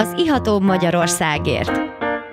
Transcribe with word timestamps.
az 0.00 0.14
Ihatóbb 0.16 0.62
Magyarországért. 0.62 1.80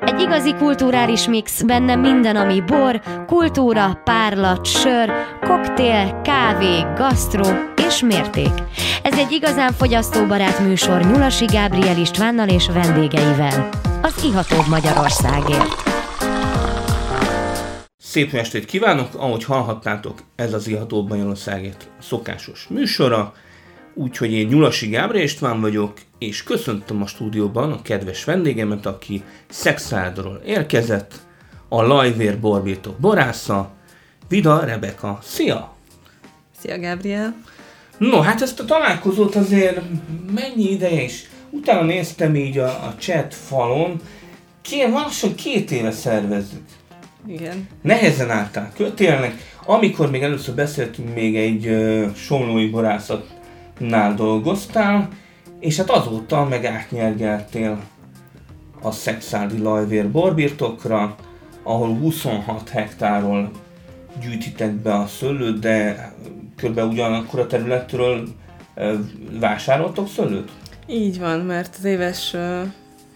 Egy 0.01 0.19
igazi 0.19 0.53
kulturális 0.55 1.27
mix, 1.27 1.61
benne 1.61 1.95
minden, 1.95 2.35
ami 2.35 2.61
bor, 2.61 3.01
kultúra, 3.25 4.01
párlat, 4.03 4.65
sör, 4.65 5.11
koktél, 5.41 6.21
kávé, 6.21 6.85
gasztró 6.95 7.45
és 7.87 8.01
mérték. 8.01 8.51
Ez 9.03 9.17
egy 9.17 9.31
igazán 9.31 9.71
fogyasztóbarát 9.71 10.59
műsor 10.59 11.01
Nyulasi 11.01 11.45
Gábriel 11.45 11.97
Istvánnal 11.97 12.47
és 12.47 12.67
vendégeivel. 12.67 13.69
Az 14.01 14.23
Ihatóbb 14.23 14.67
Magyarországért. 14.67 15.83
Szép 17.97 18.33
estét 18.33 18.65
kívánok! 18.65 19.07
Ahogy 19.15 19.43
hallhattátok, 19.43 20.19
ez 20.35 20.53
az 20.53 20.67
Ihatóbb 20.67 21.09
Magyarországért 21.09 21.89
szokásos 21.99 22.67
műsora. 22.69 23.33
Úgyhogy 23.99 24.31
én 24.31 24.47
Nyulasi 24.47 24.87
Gábriel 24.87 25.23
István 25.23 25.61
vagyok, 25.61 25.97
és 26.17 26.43
köszöntöm 26.43 27.01
a 27.01 27.07
stúdióban 27.07 27.71
a 27.71 27.81
kedves 27.81 28.23
vendégemet, 28.23 28.85
aki 28.85 29.23
Szexádról 29.49 30.41
érkezett, 30.45 31.13
a 31.69 31.81
Lajvér 31.81 32.39
Borbétok 32.39 32.97
borásza, 32.99 33.71
Vida 34.27 34.59
Rebeka. 34.59 35.19
Szia! 35.21 35.75
Szia, 36.59 36.79
Gabriel! 36.79 37.35
No, 37.97 38.19
hát 38.19 38.41
ezt 38.41 38.59
a 38.59 38.65
találkozót 38.65 39.35
azért 39.35 39.81
mennyi 40.33 40.71
ideje 40.71 41.01
is. 41.01 41.29
Utána 41.49 41.85
néztem 41.85 42.35
így 42.35 42.57
a, 42.57 42.67
a 42.67 42.95
chat 42.97 43.33
falon, 43.33 44.01
Kérem, 44.61 44.93
lassan 44.93 45.35
két 45.35 45.71
éve 45.71 45.91
szervezzük. 45.91 46.63
Igen. 47.27 47.67
Nehezen 47.81 48.29
álltál 48.29 48.71
kötélnek. 48.75 49.55
Amikor 49.65 50.09
még 50.11 50.21
először 50.21 50.55
beszéltünk, 50.55 51.13
még 51.13 51.35
egy 51.35 51.67
uh, 51.67 52.15
somlói 52.15 52.69
borászatnál 53.77 54.15
dolgoztál, 54.15 55.09
és 55.59 55.77
hát 55.77 55.89
azóta 55.89 56.45
meg 56.45 56.65
átnyergeltél 56.65 57.79
a 58.81 58.91
szexádi 58.91 59.57
lajvér 59.57 60.11
borbirtokra, 60.11 61.15
ahol 61.63 61.97
26 61.97 62.69
hektáról 62.69 63.51
gyűjtitek 64.21 64.71
be 64.71 64.93
a 64.93 65.07
szőlőt, 65.07 65.59
de 65.59 66.11
kb. 66.55 66.77
ugyanakkor 66.77 67.39
a 67.39 67.47
területről 67.47 68.27
vásároltok 69.39 70.07
szőlőt? 70.07 70.51
Így 70.87 71.19
van, 71.19 71.39
mert 71.39 71.75
az 71.77 71.83
éves 71.83 72.35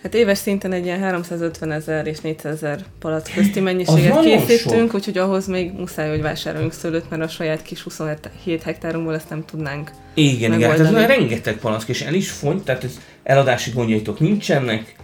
Hát 0.03 0.13
éves 0.13 0.37
szinten 0.37 0.71
egy 0.71 0.85
ilyen 0.85 0.99
350 0.99 1.71
ezer 1.71 2.07
és 2.07 2.19
400 2.19 2.53
ezer 2.53 2.79
palack 2.99 3.33
közti 3.33 3.59
mennyiséget 3.59 4.19
készítünk, 4.19 4.93
úgyhogy 4.93 5.17
ahhoz 5.17 5.47
még 5.47 5.71
muszáj, 5.71 6.09
hogy 6.09 6.21
vásároljunk 6.21 6.73
szőlőt, 6.73 7.09
mert 7.09 7.21
a 7.21 7.27
saját 7.27 7.61
kis 7.61 7.81
27 7.81 8.29
hektárunkból 8.63 9.15
ezt 9.15 9.29
nem 9.29 9.45
tudnánk 9.45 9.91
Igen, 10.13 10.53
igen, 10.53 10.69
hát 10.69 10.79
ez 10.79 10.91
már 10.91 11.07
rengeteg 11.07 11.57
palack, 11.57 11.89
és 11.89 12.01
el 12.01 12.13
is 12.13 12.31
font, 12.31 12.63
tehát 12.63 12.83
ez 12.83 12.99
eladási 13.23 13.71
gondjaitok 13.71 14.19
nincsenek. 14.19 14.95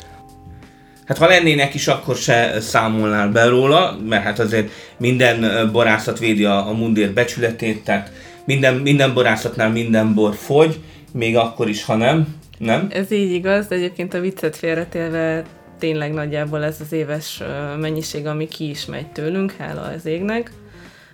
Hát 1.06 1.18
ha 1.18 1.28
lennének 1.28 1.74
is, 1.74 1.88
akkor 1.88 2.16
se 2.16 2.60
számolnál 2.60 3.30
be 3.30 3.46
róla, 3.46 3.98
mert 4.08 4.24
hát 4.24 4.40
azért 4.40 4.70
minden 4.98 5.70
borászat 5.72 6.20
védi 6.20 6.46
a, 6.46 6.68
a 6.68 6.74
mundér 6.74 7.14
becsületét, 7.14 7.84
tehát 7.84 8.12
minden, 8.46 8.76
minden 8.76 9.14
borászatnál 9.14 9.70
minden 9.70 10.14
bor 10.14 10.36
fogy, 10.36 10.80
még 11.14 11.36
akkor 11.36 11.70
is, 11.70 11.84
ha 11.84 11.96
nem. 11.96 12.37
Nem? 12.58 12.88
Ez 12.92 13.12
így 13.12 13.32
igaz, 13.32 13.68
de 13.68 13.76
egyébként 13.76 14.14
a 14.14 14.20
viccet 14.20 14.56
félretélve 14.56 15.44
tényleg 15.80 16.14
nagyjából 16.14 16.64
ez 16.64 16.82
az 16.82 16.92
éves 16.92 17.42
mennyiség, 17.80 18.26
ami 18.26 18.48
ki 18.48 18.70
is 18.70 18.86
megy 18.86 19.12
tőlünk, 19.12 19.52
hála 19.52 19.82
az 19.82 20.06
égnek, 20.06 20.52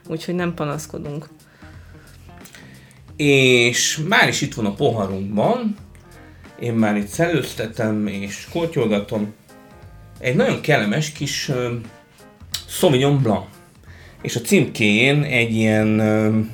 úgyhogy 0.08 0.36
nem 0.36 0.54
panaszkodunk. 0.54 1.28
És 3.16 4.00
már 4.08 4.28
is 4.28 4.42
itt 4.42 4.54
van 4.54 4.66
a 4.66 4.74
poharunkban, 4.74 5.76
én 6.60 6.74
már 6.74 6.98
itt 6.98 7.08
szellőztetem 7.08 8.08
és 8.08 8.48
kortyolgatom 8.52 9.34
egy 10.20 10.36
nagyon 10.36 10.62
kellemes 10.62 11.12
kis 11.12 11.50
uh, 11.50 11.72
Sauvignon 12.68 13.22
Blanc. 13.22 13.46
És 14.22 14.36
a 14.36 14.42
címkéjén 14.42 15.24
egy 15.24 15.52
ilyen, 15.52 15.88
uh, 15.88 16.46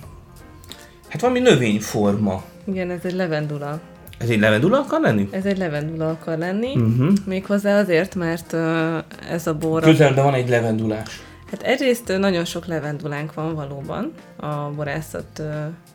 hát 1.10 1.22
valami 1.22 1.40
növényforma. 1.40 2.44
Igen, 2.64 2.90
ez 2.90 3.00
egy 3.04 3.14
levendula. 3.14 3.82
Ez 4.20 4.30
egy 4.30 4.40
levendula 4.40 4.80
akar 4.80 5.02
lenni? 5.02 5.28
Ez 5.32 5.46
egy 5.46 5.58
levendula 5.58 6.10
akar 6.10 6.38
lenni, 6.38 6.76
uh-huh. 6.76 7.14
méghozzá 7.26 7.80
azért, 7.80 8.16
mert 8.16 8.54
uh, 8.54 8.98
ez 9.30 9.48
a 9.48 9.54
bor... 9.54 9.82
Közelben 9.82 10.24
van 10.24 10.34
egy 10.34 10.50
levendulás. 10.50 11.22
Hát 11.52 11.62
egyrészt 11.62 12.18
nagyon 12.18 12.46
sok 12.46 12.66
levendulánk 12.66 13.34
van 13.34 13.56
valóban 13.56 14.12
a 14.36 14.70
borászat 14.76 15.40
uh, 15.40 15.46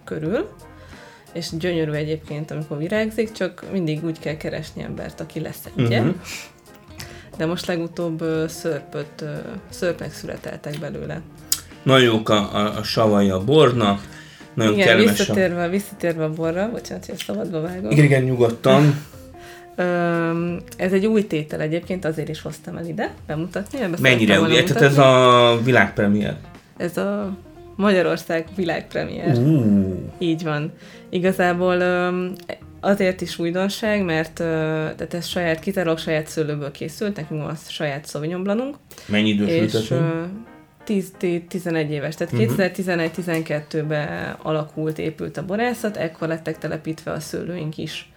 körül, 0.04 0.48
és 1.32 1.48
gyönyörű 1.58 1.90
egyébként, 1.90 2.50
amikor 2.50 2.78
virágzik, 2.78 3.32
csak 3.32 3.64
mindig 3.72 4.04
úgy 4.04 4.18
kell 4.18 4.36
keresni 4.36 4.82
embert, 4.82 5.20
aki 5.20 5.40
lesz 5.40 5.68
egy. 5.76 5.82
Uh-huh. 5.82 6.14
De 7.36 7.46
most 7.46 7.66
legutóbb 7.66 8.22
uh, 8.22 8.46
szörpöt, 8.46 9.20
uh, 9.22 9.28
szörpnek 9.68 10.12
születeltek 10.12 10.78
belőle. 10.78 11.20
Nagyon 11.82 12.04
jók 12.04 12.28
a, 12.28 12.54
a, 12.56 12.78
a 12.78 12.82
savai 12.82 13.30
a 13.30 13.44
bornak, 13.44 14.00
nagyon 14.54 14.72
igen, 14.72 14.86
kellemes. 14.86 15.18
Visszatérve, 15.18 15.68
visszatérve 15.68 16.24
a 16.24 16.30
borra, 16.30 16.70
bocsánat, 16.70 17.06
hogy 17.06 17.16
szabadba 17.16 17.60
vágom. 17.60 17.90
Igen, 17.90 18.04
igen, 18.04 18.22
nyugodtan. 18.22 18.82
ez 20.76 20.92
egy 20.92 21.06
új 21.06 21.26
tétel 21.26 21.60
egyébként, 21.60 22.04
azért 22.04 22.28
is 22.28 22.42
hoztam 22.42 22.76
el 22.76 22.86
ide 22.86 23.14
bemutatni. 23.26 23.78
Mennyire 24.00 24.40
új? 24.40 24.62
Tehát 24.62 24.82
ez 24.82 24.98
a 24.98 25.58
világpremier? 25.64 26.36
Ez 26.76 26.96
a 26.96 27.36
Magyarország 27.76 28.46
világpremier. 28.56 29.36
Uh. 29.36 29.94
Így 30.18 30.42
van. 30.42 30.72
Igazából 31.08 31.82
azért 32.80 33.20
is 33.20 33.38
újdonság, 33.38 34.04
mert 34.04 34.32
tehát 34.32 35.14
ez 35.14 35.26
saját, 35.26 35.60
kizárólag 35.60 35.98
saját 35.98 36.26
szőlőből 36.26 36.70
készült, 36.70 37.16
nekünk 37.16 37.42
van 37.42 37.56
saját 37.68 38.08
Sauvignon 38.08 38.42
Blancunk. 38.42 38.76
Mennyi 39.06 39.28
idős 39.28 39.74
és, 39.74 39.92
10-11 40.86 41.88
éves, 41.88 42.14
tehát 42.14 42.32
uh-huh. 42.32 42.50
Mhm. 42.50 42.60
2011-12-ben 42.60 44.36
alakult, 44.42 44.98
épült 44.98 45.36
a 45.36 45.44
borászat, 45.44 45.96
ekkor 45.96 46.28
lettek 46.28 46.58
telepítve 46.58 47.12
a 47.12 47.20
szőlőink 47.20 47.78
is. 47.78 48.12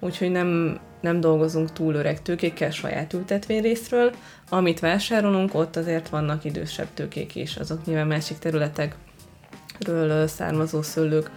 Úgyhogy 0.00 0.30
nem, 0.30 0.78
nem 1.00 1.20
dolgozunk 1.20 1.72
túl 1.72 1.94
öreg 1.94 2.22
tőkékkel 2.22 2.70
saját 2.70 3.12
ültetvényrészről. 3.12 4.12
Amit 4.48 4.80
vásárolunk, 4.80 5.54
ott 5.54 5.76
azért 5.76 6.08
vannak 6.08 6.44
idősebb 6.44 6.88
tőkék 6.94 7.34
is, 7.34 7.56
azok 7.56 7.84
nyilván 7.84 8.06
másik 8.06 8.38
területekről 8.38 10.26
származó 10.26 10.82
szőlők. 10.82 11.30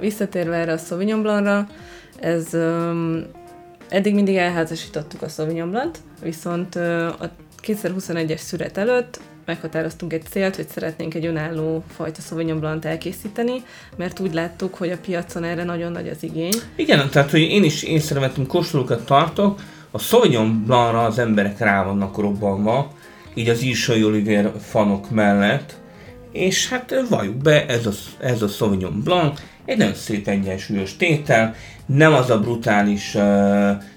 Visszatérve 0.00 0.56
erre 0.56 0.72
a 0.72 0.76
Sauvignon 0.76 1.22
Blancra, 1.22 1.68
ez 2.20 2.54
eddig 3.88 4.14
mindig 4.14 4.36
elházasítottuk 4.36 5.22
a 5.22 5.28
Sauvignon 5.28 5.70
Blanc, 5.70 5.98
viszont 6.22 6.74
a 6.74 7.30
2021-es 7.62 8.38
szüret 8.38 8.76
előtt 8.76 9.20
meghatároztunk 9.48 10.12
egy 10.12 10.22
célt, 10.30 10.56
hogy 10.56 10.68
szeretnénk 10.68 11.14
egy 11.14 11.26
önálló 11.26 11.84
fajta 11.96 12.20
Sauvignon 12.20 12.58
Blanc 12.58 12.84
elkészíteni, 12.84 13.62
mert 13.96 14.20
úgy 14.20 14.34
láttuk, 14.34 14.74
hogy 14.74 14.90
a 14.90 14.98
piacon 14.98 15.44
erre 15.44 15.64
nagyon 15.64 15.92
nagy 15.92 16.08
az 16.08 16.22
igény. 16.22 16.54
Igen, 16.76 17.10
tehát 17.10 17.30
hogy 17.30 17.40
én 17.40 17.64
is 17.64 17.82
észrevettem, 17.82 18.46
kóstolókat 18.46 19.06
tartok, 19.06 19.60
a 19.90 19.98
Sauvignon 19.98 20.64
Blancra 20.66 21.04
az 21.04 21.18
emberek 21.18 21.58
rá 21.58 21.84
vannak 21.84 22.18
robbanva, 22.18 22.92
így 23.34 23.48
az 23.48 23.62
Irsai 23.62 24.04
Oliver 24.04 24.52
fanok 24.60 25.10
mellett, 25.10 25.74
és 26.32 26.68
hát 26.68 26.94
valljuk 27.08 27.36
be, 27.36 27.66
ez 27.66 27.86
a, 27.86 27.90
ez 28.20 28.42
a 28.42 28.48
Sauvignon 28.48 29.00
Blanc, 29.04 29.40
egy 29.64 29.76
nagyon 29.78 29.94
szép 29.94 30.28
egyensúlyos 30.28 30.96
tétel, 30.96 31.54
nem 31.86 32.14
az 32.14 32.30
a 32.30 32.40
brutális, 32.40 33.12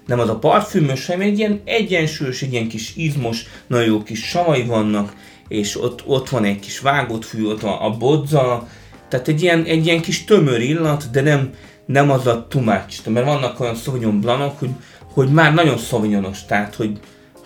nem 0.06 0.20
az 0.20 0.30
a 0.30 0.38
parfümös, 0.38 1.06
hanem 1.06 1.22
egy 1.22 1.38
ilyen 1.38 1.62
egyensúlyos, 1.66 2.42
egy 2.42 2.54
ilyen 2.54 2.68
kis 2.68 2.96
izmos, 2.96 3.46
nagyon 3.68 3.86
jó 3.86 4.04
kis 4.04 4.28
savai 4.28 4.64
vannak, 4.64 5.14
és 5.52 5.82
ott, 5.82 6.04
ott 6.06 6.30
van 6.30 6.44
egy 6.44 6.60
kis 6.60 6.80
vágott 6.80 7.26
fű, 7.26 7.46
ott 7.46 7.62
van 7.62 7.78
a 7.78 7.98
bodza, 7.98 8.68
tehát 9.08 9.28
egy 9.28 9.42
ilyen, 9.42 9.64
egy 9.64 9.86
ilyen 9.86 10.02
kis 10.02 10.24
tömör 10.24 10.62
illat, 10.62 11.10
de 11.12 11.22
nem, 11.22 11.54
nem 11.86 12.12
az 12.12 12.28
a 12.28 12.48
much, 12.54 13.10
mert 13.10 13.26
vannak 13.26 13.60
olyan 13.60 13.76
Sauvignon 13.76 14.20
Blancok, 14.22 14.60
hogy, 14.60 14.70
hogy 15.14 15.30
már 15.30 15.54
nagyon 15.54 15.78
szavinyonos, 15.78 16.46
tehát 16.46 16.76
hogy, 16.76 17.00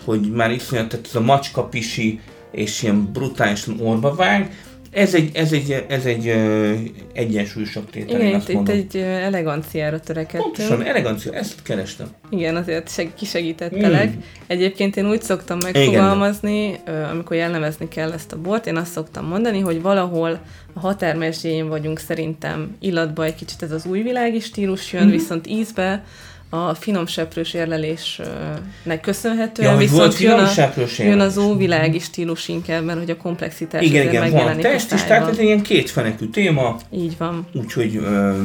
hogy 0.04 0.30
már 0.32 0.50
iszonyat, 0.50 0.88
tehát 0.88 1.06
ez 1.06 1.14
a 1.14 1.20
macska 1.20 1.64
pisi, 1.64 2.20
és 2.50 2.82
ilyen 2.82 3.10
brutálisan 3.12 3.80
orba 3.80 4.14
vág, 4.14 4.54
ez 4.96 5.14
egy, 5.14 5.30
ez 5.36 5.52
egy, 5.52 5.84
ez 5.88 6.04
egy 6.04 6.26
uh, 6.26 6.78
egyensúlyosabb 7.12 7.90
tétel, 7.90 8.20
Igen, 8.20 8.40
itt, 8.40 8.48
itt 8.48 8.68
egy 8.68 8.96
eleganciára 8.96 10.00
törekedtem. 10.00 10.40
Pontosan, 10.40 10.82
elegancia, 10.82 11.32
ezt 11.32 11.62
kerestem. 11.62 12.06
Igen, 12.30 12.56
azért 12.56 12.90
seg- 12.90 13.14
kisegítettelek. 13.14 14.16
Mm. 14.16 14.20
Egyébként 14.46 14.96
én 14.96 15.08
úgy 15.08 15.22
szoktam 15.22 15.58
megfogalmazni, 15.62 16.64
Igen. 16.64 17.04
amikor 17.04 17.36
jellemezni 17.36 17.88
kell 17.88 18.12
ezt 18.12 18.32
a 18.32 18.40
bort, 18.40 18.66
én 18.66 18.76
azt 18.76 18.92
szoktam 18.92 19.26
mondani, 19.26 19.60
hogy 19.60 19.82
valahol 19.82 20.40
a 20.72 20.80
határmesdjén 20.80 21.68
vagyunk 21.68 21.98
szerintem 21.98 22.76
illatba 22.80 23.24
egy 23.24 23.34
kicsit 23.34 23.62
ez 23.62 23.72
az 23.72 23.86
újvilági 23.86 24.40
stílus 24.40 24.92
jön, 24.92 25.06
mm. 25.06 25.10
viszont 25.10 25.46
ízbe 25.46 26.04
a 26.50 26.74
finom 26.74 27.06
seprős 27.06 27.54
érlelésnek 27.54 29.00
köszönhetően, 29.00 29.72
ja, 29.72 29.78
viszont 29.78 30.18
jön, 30.18 30.38
a, 30.38 30.50
jön 30.98 31.20
az 31.20 31.38
óvilági 31.38 31.98
stílus 31.98 32.48
inkább, 32.48 32.84
mert 32.84 32.98
hogy 32.98 33.10
a 33.10 33.16
komplexitás 33.16 33.84
igen, 33.84 34.08
igen, 34.08 34.30
van 34.30 34.56
test 34.56 34.92
is, 34.92 35.02
tehát 35.02 35.28
ez 35.28 35.38
ilyen 35.38 35.62
kétfenekű 35.62 36.26
téma. 36.26 36.76
Így 36.90 37.16
van. 37.18 37.46
Úgyhogy 37.52 37.96
uh, 37.96 38.36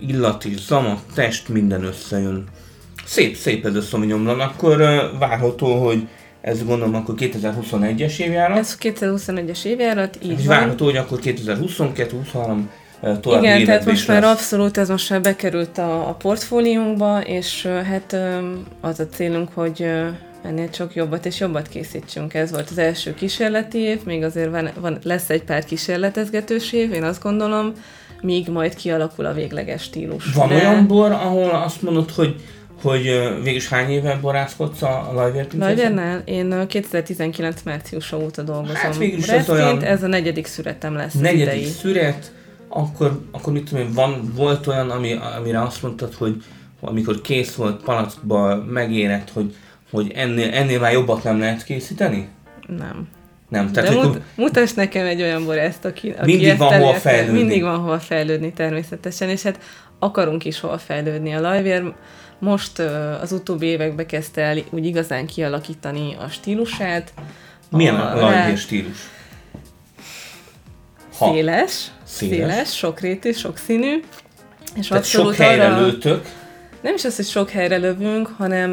illat 0.00 0.44
és 0.44 0.60
zama, 0.60 1.00
test, 1.14 1.48
minden 1.48 1.84
összejön. 1.84 2.44
Szép, 3.04 3.36
szép 3.36 3.66
ez 3.66 3.74
a 3.74 3.96
Blanc. 3.98 4.42
Akkor 4.42 4.76
várható, 5.18 5.84
hogy 5.86 6.08
ez 6.40 6.64
gondolom 6.64 6.94
akkor 6.94 7.14
2021-es 7.18 8.18
évjárat. 8.18 8.58
Ez 8.58 8.78
2021-es 8.80 9.64
évjárat, 9.64 10.18
így 10.22 10.38
És 10.38 10.46
várható, 10.46 10.84
hogy 10.84 10.96
akkor 10.96 11.18
2022-23 11.22 12.58
további 13.00 13.46
Igen, 13.46 13.64
tehát 13.64 13.84
most 13.84 14.08
már 14.08 14.22
lesz. 14.22 14.30
abszolút 14.32 14.78
ez 14.78 14.88
most 14.88 15.10
már 15.10 15.20
bekerült 15.20 15.78
a, 15.78 16.08
a 16.08 16.12
portfóliónkba, 16.12 17.20
és 17.20 17.66
hát 17.66 18.16
az 18.80 19.00
a 19.00 19.06
célunk, 19.06 19.48
hogy 19.54 19.86
ennél 20.44 20.70
csak 20.70 20.94
jobbat 20.94 21.26
és 21.26 21.40
jobbat 21.40 21.68
készítsünk. 21.68 22.34
Ez 22.34 22.50
volt 22.50 22.70
az 22.70 22.78
első 22.78 23.14
kísérleti 23.14 23.78
év, 23.78 24.04
még 24.04 24.22
azért 24.22 24.50
van, 24.50 24.70
van, 24.80 24.98
lesz 25.02 25.30
egy 25.30 25.42
pár 25.42 25.64
kísérletezgetős 25.64 26.72
év, 26.72 26.92
én 26.92 27.02
azt 27.02 27.22
gondolom, 27.22 27.72
míg 28.20 28.48
majd 28.48 28.74
kialakul 28.74 29.24
a 29.26 29.32
végleges 29.32 29.82
stílus. 29.82 30.24
Van 30.34 30.48
De 30.48 30.54
olyan 30.54 30.86
bor, 30.86 31.10
ahol 31.12 31.50
azt 31.50 31.82
mondod, 31.82 32.10
hogy 32.10 32.34
hogy 32.82 33.02
végülis 33.42 33.68
hány 33.68 33.90
éve 33.90 34.18
borászkodsz 34.20 34.82
a 34.82 35.10
Lajvér? 35.14 35.46
Lajvernál 35.58 36.22
én 36.24 36.50
ö, 36.52 36.66
2019 36.66 37.60
márciusa 37.64 38.16
óta 38.18 38.42
dolgozom. 38.42 38.74
Hát 38.74 38.96
végül 38.96 39.18
is 39.18 39.28
ez 39.28 39.50
olyan- 39.50 39.82
ez 39.82 40.02
a 40.02 40.06
negyedik 40.06 40.46
szüretem 40.46 40.94
lesz 40.94 41.12
negyedik 41.12 41.60
idei. 41.60 41.64
szüret, 41.64 42.32
akkor, 42.68 43.20
akkor 43.30 43.52
mit 43.52 43.68
tudom 43.68 43.86
én, 43.86 43.92
van, 43.92 44.32
volt 44.34 44.66
olyan, 44.66 44.90
ami, 44.90 45.18
amire 45.36 45.62
azt 45.62 45.82
mondtad, 45.82 46.14
hogy 46.14 46.42
amikor 46.80 47.20
kész 47.20 47.54
volt 47.54 47.82
palackba, 47.82 48.64
megérett, 48.64 49.30
hogy, 49.30 49.54
hogy 49.90 50.12
ennél, 50.14 50.50
ennél 50.52 50.80
már 50.80 50.92
jobbat 50.92 51.22
nem 51.22 51.38
lehet 51.38 51.64
készíteni? 51.64 52.28
Nem. 52.66 53.08
Nem, 53.48 53.72
Tehát 53.72 53.90
De 53.90 53.96
mut, 53.96 54.20
mutass 54.36 54.72
nekem 54.72 55.06
egy 55.06 55.22
olyan 55.22 55.44
borászt, 55.44 55.84
aki, 55.84 56.10
aki 56.10 56.30
Mindig 56.30 56.48
ezt 56.48 56.58
van 56.58 56.78
hova 56.78 56.94
fejlődni. 56.94 57.38
Mindig 57.38 57.62
van 57.62 57.78
hova 57.78 57.98
fejlődni 57.98 58.52
természetesen, 58.52 59.28
és 59.28 59.42
hát 59.42 59.58
akarunk 59.98 60.44
is 60.44 60.60
hova 60.60 60.78
fejlődni. 60.78 61.34
A 61.34 61.40
Lajvér 61.40 61.92
most 62.38 62.78
az 63.22 63.32
utóbbi 63.32 63.66
években 63.66 64.06
kezdte 64.06 64.42
el 64.42 64.58
úgy 64.70 64.86
igazán 64.86 65.26
kialakítani 65.26 66.16
a 66.20 66.28
stílusát. 66.28 67.12
milyen 67.70 67.94
a 67.94 68.16
a 68.16 68.20
Lajvér 68.20 68.56
stílus? 68.56 68.98
Ha. 71.18 71.32
Széles, 71.32 71.90
Széles. 72.08 72.50
széles, 72.50 72.76
sokrétű, 72.76 73.32
sokszínű, 73.32 74.00
és 74.74 74.86
Tehát 74.88 75.04
sok 75.04 75.34
helyre 75.34 75.66
arra, 75.66 75.84
lőtök, 75.86 76.24
nem 76.80 76.94
is 76.94 77.04
az, 77.04 77.16
hogy 77.16 77.24
sok 77.26 77.50
helyre 77.50 77.76
lövünk, 77.76 78.26
hanem 78.38 78.70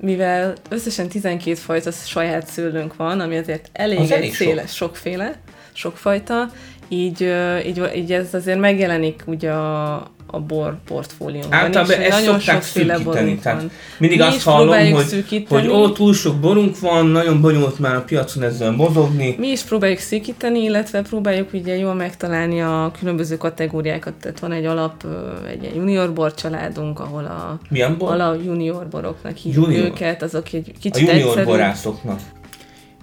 mivel 0.00 0.54
összesen 0.70 1.08
12 1.08 1.54
fajta 1.54 1.90
saját 1.90 2.46
szőlőnk 2.46 2.96
van, 2.96 3.20
ami 3.20 3.36
azért 3.38 3.68
elég, 3.72 3.98
Az 3.98 4.10
egy 4.10 4.16
elég 4.16 4.34
sok. 4.34 4.46
széles, 4.46 4.74
sokféle, 4.74 5.34
sokfajta, 5.72 6.50
így, 6.94 7.32
így, 7.66 7.82
így 7.96 8.12
ez 8.12 8.34
azért 8.34 8.58
megjelenik 8.60 9.22
ugye 9.26 9.50
a, 9.50 9.94
a 10.26 10.40
bor 10.40 10.76
portfóliónkban 10.86 11.58
Általában 11.58 12.00
ezt 12.00 12.10
nagyon 12.10 12.40
szokták 12.40 12.62
szűkíteni, 12.62 13.38
tehát 13.38 13.62
mindig 13.98 14.18
Mi 14.18 14.24
azt 14.24 14.42
hallom, 14.42 14.92
hogy, 14.92 15.04
szűkíteni. 15.04 15.60
hogy 15.66 15.70
ó, 15.76 15.90
túl 15.92 16.14
sok 16.14 16.36
borunk 16.40 16.78
van, 16.78 17.06
nagyon 17.06 17.40
bonyolult 17.40 17.78
már 17.78 17.94
a 17.96 18.00
piacon 18.02 18.42
ezzel 18.42 18.70
mozogni. 18.70 19.34
Mi 19.38 19.48
is 19.48 19.60
próbáljuk 19.62 19.98
szűkíteni, 19.98 20.62
illetve 20.62 21.02
próbáljuk 21.02 21.52
ugye 21.52 21.76
jól 21.76 21.94
megtalálni 21.94 22.60
a 22.60 22.90
különböző 22.98 23.36
kategóriákat. 23.36 24.14
Tehát 24.14 24.40
van 24.40 24.52
egy 24.52 24.64
alap, 24.64 25.06
egy 25.48 25.72
junior 25.74 26.12
bor 26.12 26.34
családunk, 26.34 27.00
ahol 27.00 27.24
a 27.24 27.58
Milyen 27.68 27.98
bor? 27.98 28.08
Vala 28.08 28.34
junior 28.44 28.86
boroknak 28.88 29.36
hívjuk 29.36 29.64
Junior. 29.64 29.84
őket, 29.86 30.22
azok 30.22 30.52
egy 30.52 30.72
A 30.74 30.78
kicsit 30.80 30.98
junior 31.08 31.26
egyszerűbb. 31.26 31.46
borászoknak. 31.46 32.20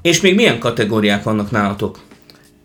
És 0.02 0.22
még 0.22 0.36
milyen 0.36 0.60
kategóriák 0.60 1.24
vannak 1.24 1.52
nálatok? 1.52 2.00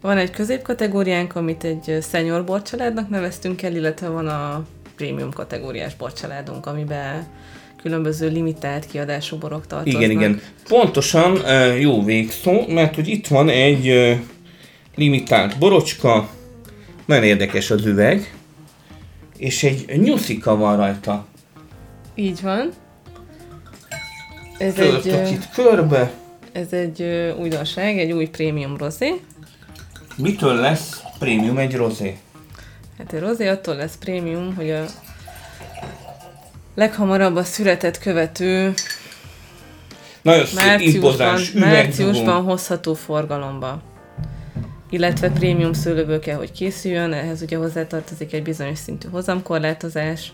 Van 0.06 0.18
egy 0.18 0.30
középkategóriánk, 0.30 1.34
amit 1.36 1.64
egy 1.64 1.98
senior 2.10 2.44
borcsaládnak 2.44 3.08
neveztünk 3.08 3.62
el, 3.62 3.74
illetve 3.74 4.08
van 4.08 4.26
a 4.26 4.66
prémium 4.96 5.32
kategóriás 5.32 5.94
borcsaládunk, 5.94 6.66
amiben 6.66 7.26
különböző 7.82 8.28
limitált 8.28 8.86
kiadású 8.86 9.36
borok 9.36 9.66
tartoznak. 9.66 10.02
Igen, 10.02 10.16
igen. 10.16 10.40
Pontosan 10.68 11.40
jó 11.78 12.04
végszó, 12.04 12.66
mert 12.68 12.94
hogy 12.94 13.08
itt 13.08 13.26
van 13.26 13.48
egy 13.48 14.16
limitált 14.94 15.58
borocska, 15.58 16.28
nagyon 17.06 17.24
érdekes 17.24 17.70
az 17.70 17.86
üveg, 17.86 18.34
és 19.36 19.62
egy 19.62 19.98
nyuszika 19.98 20.56
van 20.56 20.76
rajta. 20.76 21.26
Így 22.14 22.40
van. 22.42 22.70
Ez 24.58 24.78
egy, 24.78 25.00
Töltök 25.00 25.12
ö, 25.12 25.28
itt 25.28 25.48
körbe. 25.54 26.12
ez 26.52 26.72
egy 26.72 27.02
újdonság, 27.38 27.98
egy 27.98 28.12
új 28.12 28.26
prémium 28.26 28.76
rozé. 28.76 29.12
Mitől 30.16 30.54
lesz 30.54 31.02
prémium 31.18 31.58
egy 31.58 31.76
rozé? 31.76 32.16
Hát 32.98 33.12
a 33.12 33.18
rozé 33.18 33.48
attól 33.48 33.74
lesz 33.74 33.96
prémium, 33.96 34.54
hogy 34.54 34.70
a 34.70 34.84
leghamarabb 36.74 37.36
a 37.36 37.44
születet 37.44 37.98
követő 37.98 38.74
Nagyon 40.22 40.46
márciusban, 40.54 41.40
márciusban 41.54 42.42
hozható 42.42 42.94
forgalomba. 42.94 43.82
Illetve 44.90 45.30
prémium 45.30 45.72
szőlőből 45.72 46.18
kell, 46.18 46.36
hogy 46.36 46.52
készüljön, 46.52 47.12
ehhez 47.12 47.42
ugye 47.42 47.56
hozzátartozik 47.56 48.32
egy 48.32 48.42
bizonyos 48.42 48.78
szintű 48.78 49.08
hozamkorlátozás, 49.08 50.32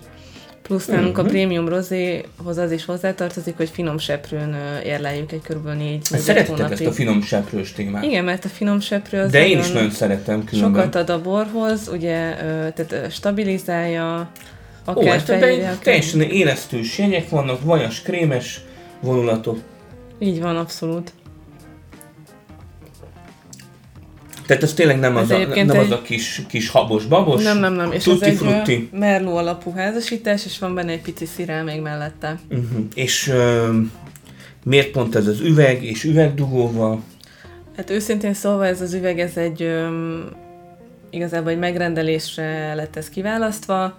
plusz 0.63 0.87
nálunk 0.87 1.17
Mhm. 1.17 1.27
a 1.27 1.29
prémium 1.29 1.69
rozéhoz 1.69 2.57
az 2.57 2.71
is 2.73 2.85
hozzátartozik, 2.85 3.57
hogy 3.57 3.69
finom 3.69 3.99
seprőn 3.99 4.57
érleljük 4.85 5.33
egy 5.33 5.41
kb. 5.49 5.67
4 5.77 6.05
Szeretted 6.05 6.61
ezt 6.71 6.81
a 6.87 6.93
finom 6.93 7.23
seprős 7.23 7.73
témát. 7.73 8.05
Igen, 8.05 8.25
mert 8.25 8.45
a 8.45 8.49
finom 8.49 8.81
seprő 8.81 9.21
az 9.21 9.31
De 9.31 9.47
én 9.47 9.59
is 9.59 9.71
nagyon 9.71 9.91
szeretem 9.91 10.45
különben. 10.45 10.83
sokat 10.83 10.95
ad 10.95 11.11
a 11.11 11.21
borhoz, 11.23 11.89
ugye, 11.93 12.35
tehát 12.75 13.13
stabilizálja, 13.13 14.31
Ó, 14.89 14.91
akár 14.91 15.19
hát 15.19 15.29
egy 15.29 15.61
akár... 15.61 15.75
teljesen 15.77 16.21
élesztős 16.21 16.99
jegyek 16.99 17.29
vannak, 17.29 17.63
vajas, 17.63 18.03
krémes 18.03 18.61
vonulatok. 19.01 19.59
Így 20.19 20.41
van, 20.41 20.57
abszolút. 20.57 21.13
Tehát 24.47 24.63
ez 24.63 24.75
tényleg 24.75 24.99
nem, 24.99 25.17
Ez 25.17 25.23
az 25.23 25.31
a, 25.31 25.55
nem 25.55 25.69
az 25.79 25.85
egy- 25.85 25.93
a 25.93 26.03
kis, 26.03 26.43
kis 26.49 26.69
habos-babos. 26.69 27.43
Nem, 27.43 27.59
nem, 27.59 27.73
nem. 27.75 27.93
És 27.93 28.07
ez 28.07 28.21
egy 28.21 28.37
frutti. 28.37 28.89
merló 28.93 29.37
alapú 29.37 29.73
házasítás, 29.75 30.45
és 30.45 30.59
van 30.59 30.75
benne 30.75 30.93
egy 30.93 31.01
pici 31.01 31.25
szirál 31.27 31.65
még 31.65 31.81
mellette. 31.81 32.39
Uh-huh. 32.51 32.85
És 32.95 33.29
uh, 33.29 33.75
miért 34.65 34.91
pont 34.91 35.15
ez 35.17 35.27
az 35.27 35.41
üveg 35.41 35.85
és 35.85 36.05
üvegdugóval? 36.05 37.03
Hát 37.77 37.91
őszintén 37.91 38.35
szólva 38.35 38.67
ez 38.67 38.81
az 38.81 38.95
üveg, 38.95 39.19
ez 39.21 39.37
egy 39.37 39.63
öm, 39.63 40.25
igazából 41.11 41.51
egy 41.51 41.59
megrendelésre 41.59 42.75
lett 42.75 42.97
ez 42.97 43.09
kiválasztva. 43.09 43.99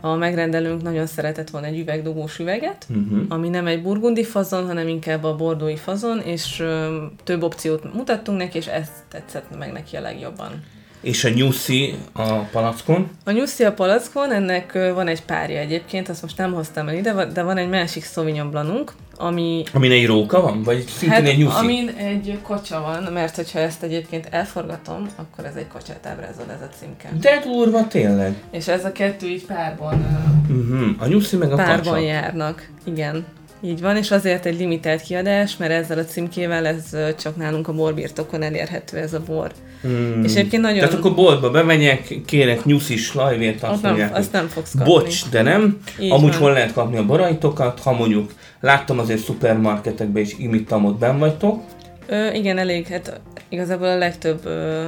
A 0.00 0.14
megrendelőnk 0.14 0.82
nagyon 0.82 1.06
szeretett 1.06 1.50
volna 1.50 1.66
egy 1.66 1.78
üvegdugós 1.78 2.38
üveget, 2.38 2.86
Uh-huh. 2.90 3.20
ami 3.28 3.48
nem 3.48 3.66
egy 3.66 3.82
burgundi 3.82 4.24
fazon, 4.24 4.66
hanem 4.66 4.88
inkább 4.88 5.24
a 5.24 5.36
bordói 5.36 5.76
fazon, 5.76 6.20
és 6.20 6.60
öm, 6.60 7.12
több 7.24 7.42
opciót 7.42 7.94
mutattunk 7.94 8.38
neki, 8.38 8.56
és 8.58 8.66
ezt 8.66 8.92
tetszett 9.08 9.58
meg 9.58 9.72
neki 9.72 9.96
a 9.96 10.00
legjobban. 10.00 10.62
És 11.00 11.24
a 11.24 11.28
nyuszi 11.28 11.94
a 12.12 12.32
palackon. 12.32 13.10
A 13.24 13.30
nyuszi 13.30 13.64
a 13.64 13.72
palackon, 13.72 14.32
ennek 14.32 14.72
van 14.94 15.08
egy 15.08 15.22
párja 15.22 15.58
egyébként, 15.58 16.08
azt 16.08 16.22
most 16.22 16.36
nem 16.38 16.52
hoztam 16.52 16.88
el 16.88 16.94
ide, 16.94 17.24
de 17.24 17.42
van 17.42 17.56
egy 17.56 17.68
másik 17.68 18.04
Sauvignon 18.04 18.50
Blancunk, 18.50 18.92
ami 19.16 19.62
Amin 19.72 19.90
egy 19.90 20.06
róka 20.06 20.40
van? 20.40 20.62
Vagy 20.62 20.84
szintén 20.86 21.18
hát, 21.18 21.26
egy 21.26 21.38
nyuszi? 21.38 21.56
amin 21.56 21.88
egy 21.88 22.38
kocsa 22.42 22.80
van, 22.80 23.12
mert 23.12 23.36
hogyha 23.36 23.58
ezt 23.58 23.82
egyébként 23.82 24.28
elforgatom, 24.30 25.06
akkor 25.16 25.44
ez 25.44 25.54
egy 25.54 25.68
kocsát 25.72 26.06
ábrázol 26.06 26.44
ez 26.48 26.60
a 26.62 26.68
címke. 26.80 27.08
De 27.20 27.40
durva 27.44 27.86
tényleg. 27.86 28.34
És 28.50 28.68
ez 28.68 28.84
a 28.84 28.92
kettő 28.92 29.26
így 29.26 29.44
párban, 29.44 30.26
Uh-huh. 30.50 30.88
A 30.98 31.06
nyuszi 31.06 31.36
meg 31.36 31.52
a 31.52 31.56
párban 31.56 31.76
kacsa. 31.92 31.98
járnak. 31.98 32.68
Igen. 32.84 33.24
Így 33.62 33.80
van, 33.80 33.96
és 33.96 34.10
azért 34.10 34.46
egy 34.46 34.58
limitált 34.58 35.00
kiadás, 35.02 35.56
mert 35.56 35.72
ezzel 35.72 35.98
a 35.98 36.04
címkével 36.04 36.66
ez 36.66 36.96
csak 37.18 37.36
nálunk 37.36 37.68
a 37.68 37.72
borbirtokon 37.72 38.42
elérhető 38.42 38.96
ez 38.98 39.14
a 39.14 39.20
bor. 39.26 39.52
Mm. 39.86 40.22
És 40.24 40.34
egyébként 40.34 40.62
nagyon... 40.62 40.78
Tehát 40.78 40.94
akkor 40.94 41.14
boltba 41.14 41.50
bemegyek, 41.50 42.14
kérek 42.26 42.64
nyuszis 42.64 43.14
lajvért, 43.14 43.62
azt 43.62 43.72
azt, 43.72 43.82
nem, 43.82 43.90
mondják, 43.90 44.16
azt 44.16 44.32
nem 44.32 44.46
fogsz 44.48 44.72
kapni. 44.76 44.92
bocs, 44.92 45.28
de 45.30 45.42
nem. 45.42 45.78
Így 46.00 46.10
Amúgy 46.10 46.30
van. 46.30 46.38
hol 46.40 46.52
lehet 46.52 46.72
kapni 46.72 46.96
a 46.96 47.04
boraitokat, 47.06 47.80
ha 47.80 47.92
mondjuk 47.92 48.32
láttam 48.60 48.98
azért 48.98 49.20
szupermarketekben 49.20 50.22
is 50.22 50.34
imittam 50.38 50.84
ott 50.84 50.98
benn 50.98 51.18
vagytok. 51.18 51.62
Ö, 52.06 52.32
igen, 52.32 52.58
elég, 52.58 52.86
hát 52.86 53.20
igazából 53.48 53.86
a 53.88 53.96
legtöbb 53.98 54.40
ö, 54.46 54.82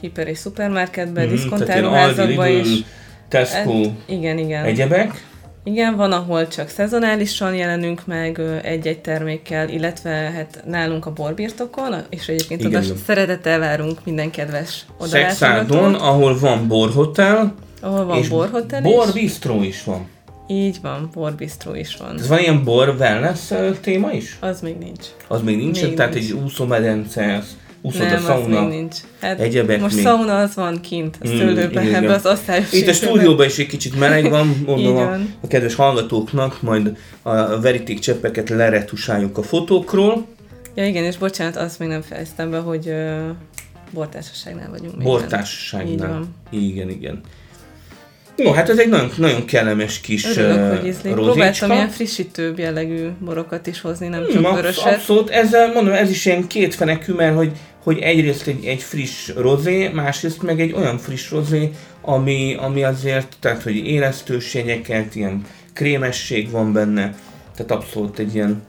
hiper 0.00 0.28
és 0.28 0.38
szupermarketben, 0.38 1.24
Mhm, 1.24 1.32
mm, 1.32 1.38
Aldi, 1.38 1.42
diszkontáruházakban 1.50 2.48
is. 2.48 2.78
Tesco, 3.28 3.82
Hát, 3.82 3.92
igen, 4.06 4.38
igen. 4.38 4.64
egyebek. 4.64 5.24
Igen, 5.66 5.96
van, 5.96 6.12
ahol 6.12 6.48
csak 6.48 6.68
szezonálisan 6.68 7.54
jelenünk 7.54 8.06
meg 8.06 8.40
egy-egy 8.62 9.00
termékkel, 9.00 9.68
illetve 9.68 10.10
hát 10.10 10.62
nálunk 10.66 11.06
a 11.06 11.12
borbirtokon, 11.12 11.94
és 12.10 12.28
egyébként 12.28 12.60
Igen, 12.60 12.84
oda 12.84 12.94
szeretettel 13.06 13.58
várunk 13.58 13.98
minden 14.04 14.30
kedves 14.30 14.86
Szexádon, 15.00 15.94
ahol 15.94 16.38
van 16.38 16.68
borhotel, 16.68 17.54
ahol 17.80 18.04
van 18.04 18.18
és 18.18 18.28
borhotel 18.28 18.84
is. 18.84 18.92
borbistró 18.92 19.62
is 19.62 19.84
van. 19.84 20.06
Így 20.48 20.78
van, 20.82 21.10
borbistró 21.14 21.74
is 21.74 21.96
van. 21.96 22.18
Ez 22.18 22.28
van 22.28 22.38
ilyen 22.38 22.64
bor 22.64 22.94
wellness 22.98 23.40
téma 23.80 24.12
is? 24.12 24.36
Az 24.40 24.60
még 24.60 24.76
nincs. 24.76 25.06
Az 25.28 25.42
még 25.42 25.56
nincs, 25.56 25.82
Még 25.82 25.94
tehát 25.94 26.14
nincs. 26.14 26.24
egy 26.24 26.32
úszómedence, 26.32 27.42
úszoda, 27.86 28.04
Nem, 28.04 28.14
az 28.16 28.22
szauna. 28.24 28.60
még 28.60 28.68
nincs. 28.78 28.96
Hát 29.20 29.40
egyebek 29.40 29.80
most 29.80 29.94
még. 29.94 30.04
szauna 30.04 30.40
az 30.40 30.54
van 30.54 30.80
kint, 30.80 31.18
a 31.20 31.28
Mm, 31.28 31.36
szőlőben, 31.38 31.84
igen. 31.86 32.04
ebbe 32.04 32.14
az 32.14 32.26
osztályos 32.26 32.72
Itt 32.72 32.88
a 32.88 32.92
stúdióban 32.92 33.46
is 33.46 33.58
egy 33.58 33.66
kicsit 33.66 33.98
meleg 33.98 34.30
van, 34.30 34.56
mondom 34.66 34.96
a, 34.96 35.12
a 35.40 35.46
kedves 35.48 35.74
hallgatóknak, 35.74 36.62
majd 36.62 36.96
a 37.22 37.60
veríték 37.60 37.98
cseppeket 37.98 38.48
leretusáljuk 38.48 39.38
a 39.38 39.42
fotókról. 39.42 40.26
Ja 40.74 40.86
igen, 40.86 41.04
és 41.04 41.16
bocsánat, 41.16 41.56
azt 41.56 41.78
még 41.78 41.88
nem 41.88 42.02
fejeztem 42.02 42.50
be, 42.50 42.58
hogy 42.58 42.86
uh, 42.86 43.18
bortársaságnál 43.90 44.70
vagyunk. 44.70 45.02
Bortársaságnál. 45.02 46.24
Igen, 46.50 46.88
igen. 46.90 47.20
No, 48.36 48.52
hát 48.52 48.68
ez 48.68 48.78
egy 48.78 48.88
nagyon, 48.88 49.10
nagyon 49.16 49.44
kellemes 49.44 50.00
kis 50.00 50.36
Örülök, 50.36 50.76
hogy 50.76 50.86
ízlik. 50.86 51.12
Próbáltam 51.12 51.70
ilyen 51.70 51.88
frissítőbb 51.88 52.58
jellegű 52.58 53.08
borokat 53.18 53.66
is 53.66 53.80
hozni, 53.80 54.08
nem 54.08 54.26
csak 54.32 54.44
Hmm, 54.44 54.54
vöröset. 54.54 54.94
abszolút, 54.94 55.30
ezzel 55.30 55.72
mondom, 55.72 55.92
ez 55.92 56.10
is 56.10 56.26
ilyen 56.26 56.46
kétfenekű, 56.46 57.12
mert 57.12 57.36
hogy, 57.36 57.52
hogy 57.82 57.98
egyrészt 57.98 58.46
egy, 58.46 58.64
egy 58.64 58.82
friss 58.82 59.28
rozé, 59.36 59.88
másrészt 59.88 60.42
meg 60.42 60.60
egy 60.60 60.72
olyan 60.72 60.98
friss 60.98 61.30
rozé, 61.30 61.70
ami, 62.00 62.56
ami 62.58 62.84
azért, 62.84 63.36
tehát 63.40 63.62
hogy 63.62 63.76
élesztős 63.76 64.54
jegyeket, 64.54 65.14
ilyen 65.14 65.42
krémesség 65.72 66.50
van 66.50 66.72
benne, 66.72 67.14
tehát 67.56 67.70
abszolút 67.70 68.18
egy 68.18 68.34
ilyen 68.34 68.62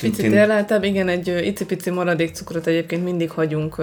Picit 0.00 0.32
ellátább, 0.32 0.84
igen, 0.84 1.08
egy 1.08 1.42
icipici 1.44 1.90
maradék 1.90 2.34
cukrot 2.34 2.66
egyébként 2.66 3.04
mindig 3.04 3.30
hagyunk 3.30 3.76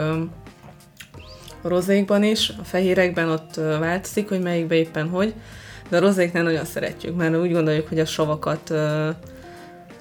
a 1.62 1.68
rozékban 1.68 2.24
is, 2.24 2.50
a 2.50 2.64
fehérekben 2.64 3.30
ott 3.30 3.56
változik, 3.80 4.30
hogy 4.30 4.42
melyikbe 4.42 4.76
éppen 4.76 5.10
hogy, 5.10 5.34
de 5.90 5.98
a 5.98 6.00
rozéknál 6.00 6.44
nagyon 6.44 6.66
szeretjük, 6.66 7.16
mert 7.16 7.38
úgy 7.38 7.52
gondoljuk, 7.52 7.88
hogy 7.88 8.00
a 8.00 8.06
savakat 8.06 8.74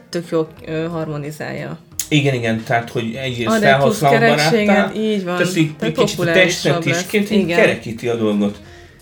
tök 0.09 0.29
jól 0.31 0.49
ö, 0.67 0.87
harmonizálja. 0.87 1.79
Igen, 2.09 2.35
igen, 2.35 2.63
tehát 2.65 2.91
hogy 2.91 3.15
egyrészt 3.15 3.59
felhasználóbaráttá, 3.59 4.51
kerekséget, 4.51 4.97
így 4.97 5.25
van. 5.25 5.37
teszi 5.37 5.75
Tehát 5.79 5.99
egy 5.99 6.05
kicsit 6.05 6.19
a 6.19 6.25
testet 6.25 6.85
is, 6.85 7.13
Igen. 7.13 7.47
kerekíti 7.47 8.09
a 8.09 8.15
dolgot, 8.15 8.61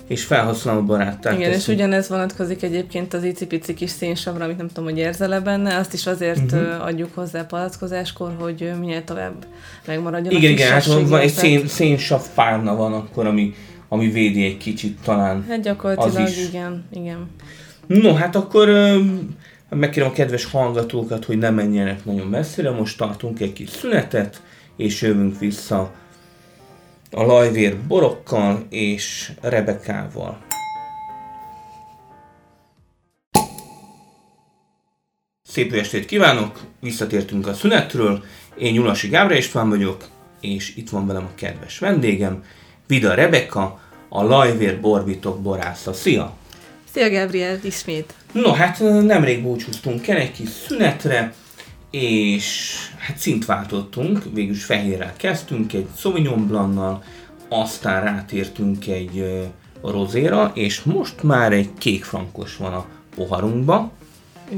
és 0.09 0.25
felhasználóbaráttá 0.25 1.33
Igen, 1.33 1.51
és 1.51 1.55
teszi. 1.57 1.73
ugyanez 1.73 2.09
vonatkozik 2.09 2.63
egyébként 2.63 3.15
az 3.15 3.25
icipici 3.25 3.75
kis 3.75 3.91
szénsavra, 3.91 4.45
amit 4.45 4.57
nem 4.57 4.69
tudom, 4.69 4.85
hogy 4.85 4.99
érzel-e 4.99 5.41
benne, 5.41 5.77
azt 5.77 5.93
is 5.93 6.07
azért 6.07 6.53
uh-huh. 6.53 6.87
adjuk 6.87 7.15
hozzá 7.15 7.47
palackozáskor, 7.47 8.37
hogy 8.39 8.73
minél 8.81 9.05
tovább 9.05 9.47
megmaradjon 9.87 10.35
Igen, 10.35 10.51
a 10.51 10.53
igen, 10.53 10.71
hát 10.73 10.85
van, 10.85 11.21
egy 11.21 11.31
szén, 11.31 11.67
szénsav 11.67 12.23
párna 12.35 12.77
van 12.77 12.93
akkor, 12.93 13.27
ami, 13.27 13.55
ami 13.89 14.11
védi 14.11 14.45
egy 14.45 14.57
kicsit 14.57 14.99
talán. 15.05 15.45
Hát 15.49 15.63
gyakorlatilag 15.63 16.27
Az 16.27 16.31
is. 16.31 16.49
igen, 16.49 16.85
igen. 16.93 17.31
No, 17.87 18.15
hát 18.15 18.37
akkor 18.37 18.69
megkérem 19.69 20.09
a 20.09 20.13
kedves 20.13 20.45
hallgatókat, 20.45 21.25
hogy 21.25 21.39
ne 21.39 21.51
menjenek 21.51 22.05
nagyon 22.05 22.27
messzire, 22.27 22.71
most 22.71 22.99
tartunk 22.99 23.41
egy 23.41 23.53
kis 23.53 23.69
szünetet, 23.69 24.43
és 24.77 25.03
jövünk 25.03 25.39
vissza 25.39 25.93
a 27.15 27.23
lajvér 27.23 27.77
borokkal 27.87 28.67
és 28.71 29.33
Rebekával. 29.41 30.39
Szép 35.43 35.73
estét 35.73 36.05
kívánok! 36.05 36.61
Visszatértünk 36.81 37.47
a 37.47 37.55
szünetről. 37.55 38.25
Én 38.59 38.73
Nyulasi 38.73 39.09
Gábor 39.09 39.37
István 39.37 39.69
vagyok, 39.69 40.05
és 40.41 40.77
itt 40.77 40.91
van 40.91 41.07
velem 41.07 41.25
a 41.25 41.35
kedves 41.35 41.79
vendégem, 41.79 42.45
Vida 42.87 43.15
Rebeka, 43.15 43.81
a 44.09 44.23
Lajvér 44.23 44.81
Borbitok 44.81 45.43
borásza. 45.43 45.93
Szia! 45.93 46.37
Szia 46.93 47.11
Gabriel, 47.11 47.59
ismét. 47.63 48.15
No, 48.33 48.53
hát 48.53 48.79
nemrég 48.81 49.43
búcsúztunk 49.43 50.09
el 50.09 50.17
egy 50.17 50.33
kis 50.33 50.49
szünetre, 50.49 51.35
és 51.95 52.77
hát 52.99 53.19
szint 53.19 53.45
váltottunk, 53.45 54.23
végülis 54.33 54.65
fehérrel 54.65 55.13
kezdtünk, 55.17 55.73
egy 55.73 55.87
Sauvignon 55.97 56.47
Blancnal, 56.47 57.03
aztán 57.49 58.03
rátértünk 58.03 58.87
egy 58.87 59.19
ö, 59.19 59.43
rozéra, 59.83 60.51
és 60.55 60.83
most 60.83 61.23
már 61.23 61.53
egy 61.53 61.71
kék 61.79 62.05
frankos 62.05 62.57
van 62.57 62.73
a 62.73 62.87
poharunkba. 63.15 63.93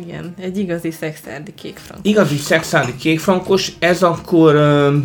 Igen, 0.05 0.35
egy 0.39 0.59
igazi 0.59 0.91
szexárdi 0.91 1.55
kék 1.55 1.77
frank. 1.77 2.07
Igazi 2.07 2.37
szexádi 2.37 2.97
kékfrankos, 2.97 3.73
ez 3.79 4.03
akkor, 4.03 4.55
ö, 4.55 4.97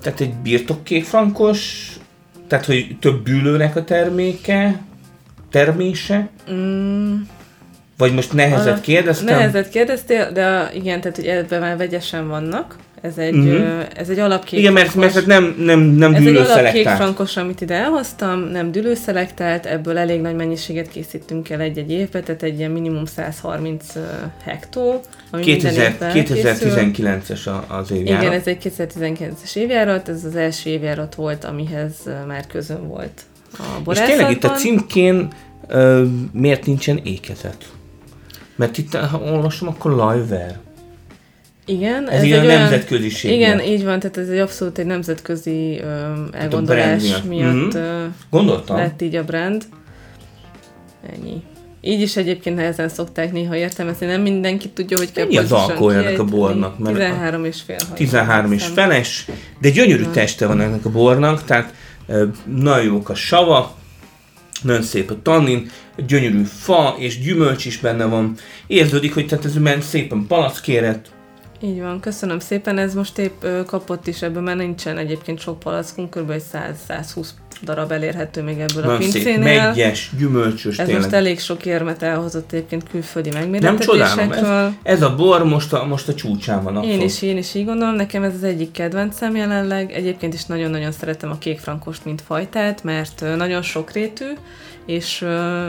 tehát 0.00 0.20
egy 0.20 0.34
birtok 0.34 0.84
kékfrankos, 0.84 1.88
tehát 2.46 2.64
hogy 2.66 2.96
több 3.00 3.22
bűlőnek 3.22 3.76
a 3.76 3.84
terméke, 3.84 4.82
termése, 5.50 6.30
Mm, 6.52 7.20
vagy 7.98 8.14
most 8.14 8.32
nehezet 8.32 8.80
kérdeztem? 8.80 9.36
Nehezet 9.36 9.68
kérdeztél, 9.68 10.30
de 10.32 10.70
igen, 10.74 11.00
tehát 11.00 11.16
hogy 11.16 11.26
ebben 11.26 11.60
már 11.60 11.76
vegyesen 11.76 12.28
vannak. 12.28 12.76
Ez 13.02 13.18
egy, 13.18 13.36
ö, 13.46 13.80
ez 13.96 14.08
egy 14.08 14.18
alapkék 14.18 14.58
Igen, 14.58 14.72
mert, 14.72 14.94
mert 14.94 15.14
hát 15.14 15.26
nem, 15.26 15.54
nem, 15.58 15.80
nem 15.80 16.14
Ez 16.14 16.20
egy 16.20 16.26
alap 16.26 16.42
kék 16.42 16.44
dűlőszelektált. 16.44 16.96
frankos, 16.96 17.36
amit 17.36 17.60
ide 17.60 17.74
elhoztam, 17.74 18.40
nem 18.40 18.72
dűlőszelektált, 18.72 19.66
ebből 19.66 19.98
elég 19.98 20.20
nagy 20.20 20.34
mennyiséget 20.34 20.88
készítünk 20.88 21.50
el 21.50 21.60
egy-egy 21.60 21.90
évbe, 21.90 22.20
tehát 22.20 22.42
egy 22.42 22.58
ilyen 22.58 22.70
minimum 22.70 23.04
130 23.04 23.96
ö, 23.96 24.00
hektó, 24.44 25.00
ami 25.30 25.44
minden 25.44 25.70
2000, 25.72 25.90
évben 25.92 26.12
készül. 26.12 26.36
2019-es 26.36 27.46
a- 27.46 27.74
az 27.74 27.90
évjárat. 27.92 28.22
Igen, 28.22 28.34
ez 28.34 28.46
egy 28.46 28.58
2019-es 28.58 29.54
évjárat, 29.56 30.08
ez 30.08 30.24
az 30.24 30.36
első 30.36 30.70
évjárat 30.70 31.14
volt, 31.14 31.44
amihez 31.44 31.94
már 32.26 32.46
közön 32.46 32.88
volt 32.88 33.20
a 33.52 33.62
És 33.78 33.84
borászatban. 33.84 34.16
tényleg 34.16 34.36
itt 34.36 34.44
a 34.44 34.50
címkén 34.52 35.28
ö, 35.68 36.04
miért 36.32 36.66
nincsen 36.66 37.00
ékezet? 37.04 37.56
Mert 38.58 38.78
itt, 38.78 38.94
ha 38.94 39.20
olvasom, 39.32 39.68
akkor 39.68 39.90
Lajver. 39.94 40.58
Igen, 41.66 42.08
Ez, 42.08 42.18
ez 42.18 42.24
ilyen 42.24 42.46
nemzetköziség. 42.46 43.30
Igen, 43.32 43.60
így 43.60 43.84
van, 43.84 43.98
tehát 44.00 44.16
ez 44.16 44.28
egy 44.28 44.38
abszolút 44.38 44.78
egy 44.78 44.86
nemzetközi 44.86 45.80
ö, 45.82 46.12
elgondolás 46.32 47.02
miatt. 47.02 47.24
miatt 47.24 47.72
Mhm. 47.74 47.76
ö, 47.76 48.04
Gondoltam. 48.30 48.76
lett 48.76 49.02
így 49.02 49.14
a 49.16 49.24
brand. 49.24 49.64
Ennyi. 51.12 51.42
Így 51.80 52.00
is 52.00 52.16
egyébként 52.16 52.56
nehezen 52.56 52.88
szokták 52.88 53.32
néha 53.32 53.56
értelmezni, 53.56 54.06
nem 54.06 54.20
mindenki 54.20 54.68
tudja, 54.68 54.96
hogy 54.98 55.12
kell 55.12 55.24
Mennyi 55.24 55.36
az 55.36 55.52
alkoholja 55.52 55.98
ennek 55.98 56.18
a 56.18 56.24
bornak? 56.24 56.78
Mert 56.78 56.96
a- 56.96 56.98
13 56.98 57.44
és 57.44 57.60
fél. 57.60 57.76
ha 57.88 57.94
13 57.94 58.52
és 58.52 58.64
feles, 58.64 59.26
de 59.60 59.70
gyönyörű 59.70 60.04
teste 60.12 60.46
van 60.46 60.60
ennek 60.60 60.84
a 60.84 60.90
bornak, 60.90 61.44
tehát 61.44 61.74
nagyon 62.44 62.84
jók 62.84 63.08
a 63.08 63.14
sava, 63.14 63.77
nagyon 64.62 64.82
szép 64.82 65.10
a 65.10 65.22
tannin, 65.22 65.70
gyönyörű 66.06 66.42
fa 66.42 66.94
és 66.98 67.20
gyümölcs 67.20 67.64
is 67.64 67.78
benne 67.78 68.04
van. 68.04 68.34
Érződik, 68.66 69.14
hogy 69.14 69.26
tehát 69.26 69.44
ez 69.44 69.54
ment 69.54 69.82
szépen 69.82 70.26
palackérett, 70.26 71.06
Így 71.60 71.80
van, 71.80 72.00
köszönöm 72.00 72.38
szépen. 72.38 72.78
Ez 72.78 72.94
most 72.94 73.18
épp 73.18 73.44
kapott 73.66 74.06
is, 74.06 74.22
ebből 74.22 74.42
már 74.42 74.56
nincsen 74.56 74.98
egyébként 74.98 75.40
sok 75.40 75.58
palackunk, 75.58 76.10
kb. 76.10 76.30
egy 76.30 76.42
100-120 76.52 77.28
darab 77.62 77.92
elérhető 77.92 78.42
még 78.42 78.58
ebből 78.58 78.82
a 78.82 78.86
nagyon 78.86 79.02
szép, 79.02 79.12
pincénél. 79.22 79.68
megyes, 79.68 80.10
gyümölcsös 80.18 80.78
Ez 80.78 80.84
tényleg. 80.86 81.02
most 81.02 81.14
elég 81.14 81.40
sok 81.40 81.64
érmet 81.66 82.02
elhozott 82.02 82.52
egyébként 82.52 82.88
külföldi 82.90 83.28
Nem 83.28 83.78
csodálom, 83.78 84.16
megmérettetésekről. 84.16 84.72
ez, 84.82 84.94
ez 84.94 85.02
a 85.02 85.14
bor 85.14 85.44
most 85.44 85.72
a, 85.72 85.84
most 85.84 86.08
a 86.08 86.14
csúcsán 86.14 86.62
van. 86.62 86.72
Én 86.72 86.78
abszolút. 86.78 87.02
is, 87.04 87.22
én 87.22 87.36
is 87.36 87.54
így 87.54 87.64
gondolom, 87.64 87.94
nekem 87.94 88.22
ez 88.22 88.32
az 88.34 88.44
egyik 88.44 88.70
kedvencem 88.70 89.36
jelenleg. 89.36 89.92
Egyébként 89.92 90.34
is 90.34 90.44
nagyon-nagyon 90.44 90.92
szeretem 90.92 91.30
a 91.30 91.38
kék 91.38 91.58
frankost, 91.58 92.04
mint 92.04 92.22
fajtát, 92.26 92.84
mert 92.84 93.24
nagyon 93.36 93.62
sokrétű, 93.62 94.26
és 94.86 95.24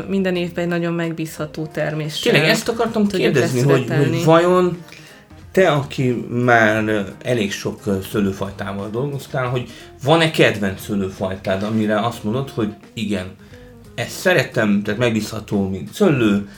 minden 0.07 0.35
évben 0.35 0.63
egy 0.63 0.69
nagyon 0.69 0.93
megbízható 0.93 1.65
termés. 1.73 2.19
Tényleg 2.19 2.43
ezt 2.43 2.69
akartam 2.69 3.07
kérdezni, 3.07 3.61
hogy, 3.61 3.85
hogy 3.97 4.23
vajon 4.23 4.77
te, 5.59 5.71
aki 5.71 6.25
már 6.29 7.05
elég 7.23 7.51
sok 7.51 7.81
szőlőfajtával 8.11 8.89
dolgoztál, 8.89 9.47
hogy 9.47 9.69
van-e 10.03 10.31
kedvenc 10.31 10.81
szőlőfajtád, 10.81 11.63
amire 11.63 11.99
azt 11.99 12.23
mondod, 12.23 12.49
hogy 12.49 12.73
igen, 12.93 13.25
ezt 13.95 14.09
szeretem, 14.09 14.81
tehát 14.83 14.99
megbízható, 14.99 15.69
mint 15.69 15.93
szőlő, 15.93 16.49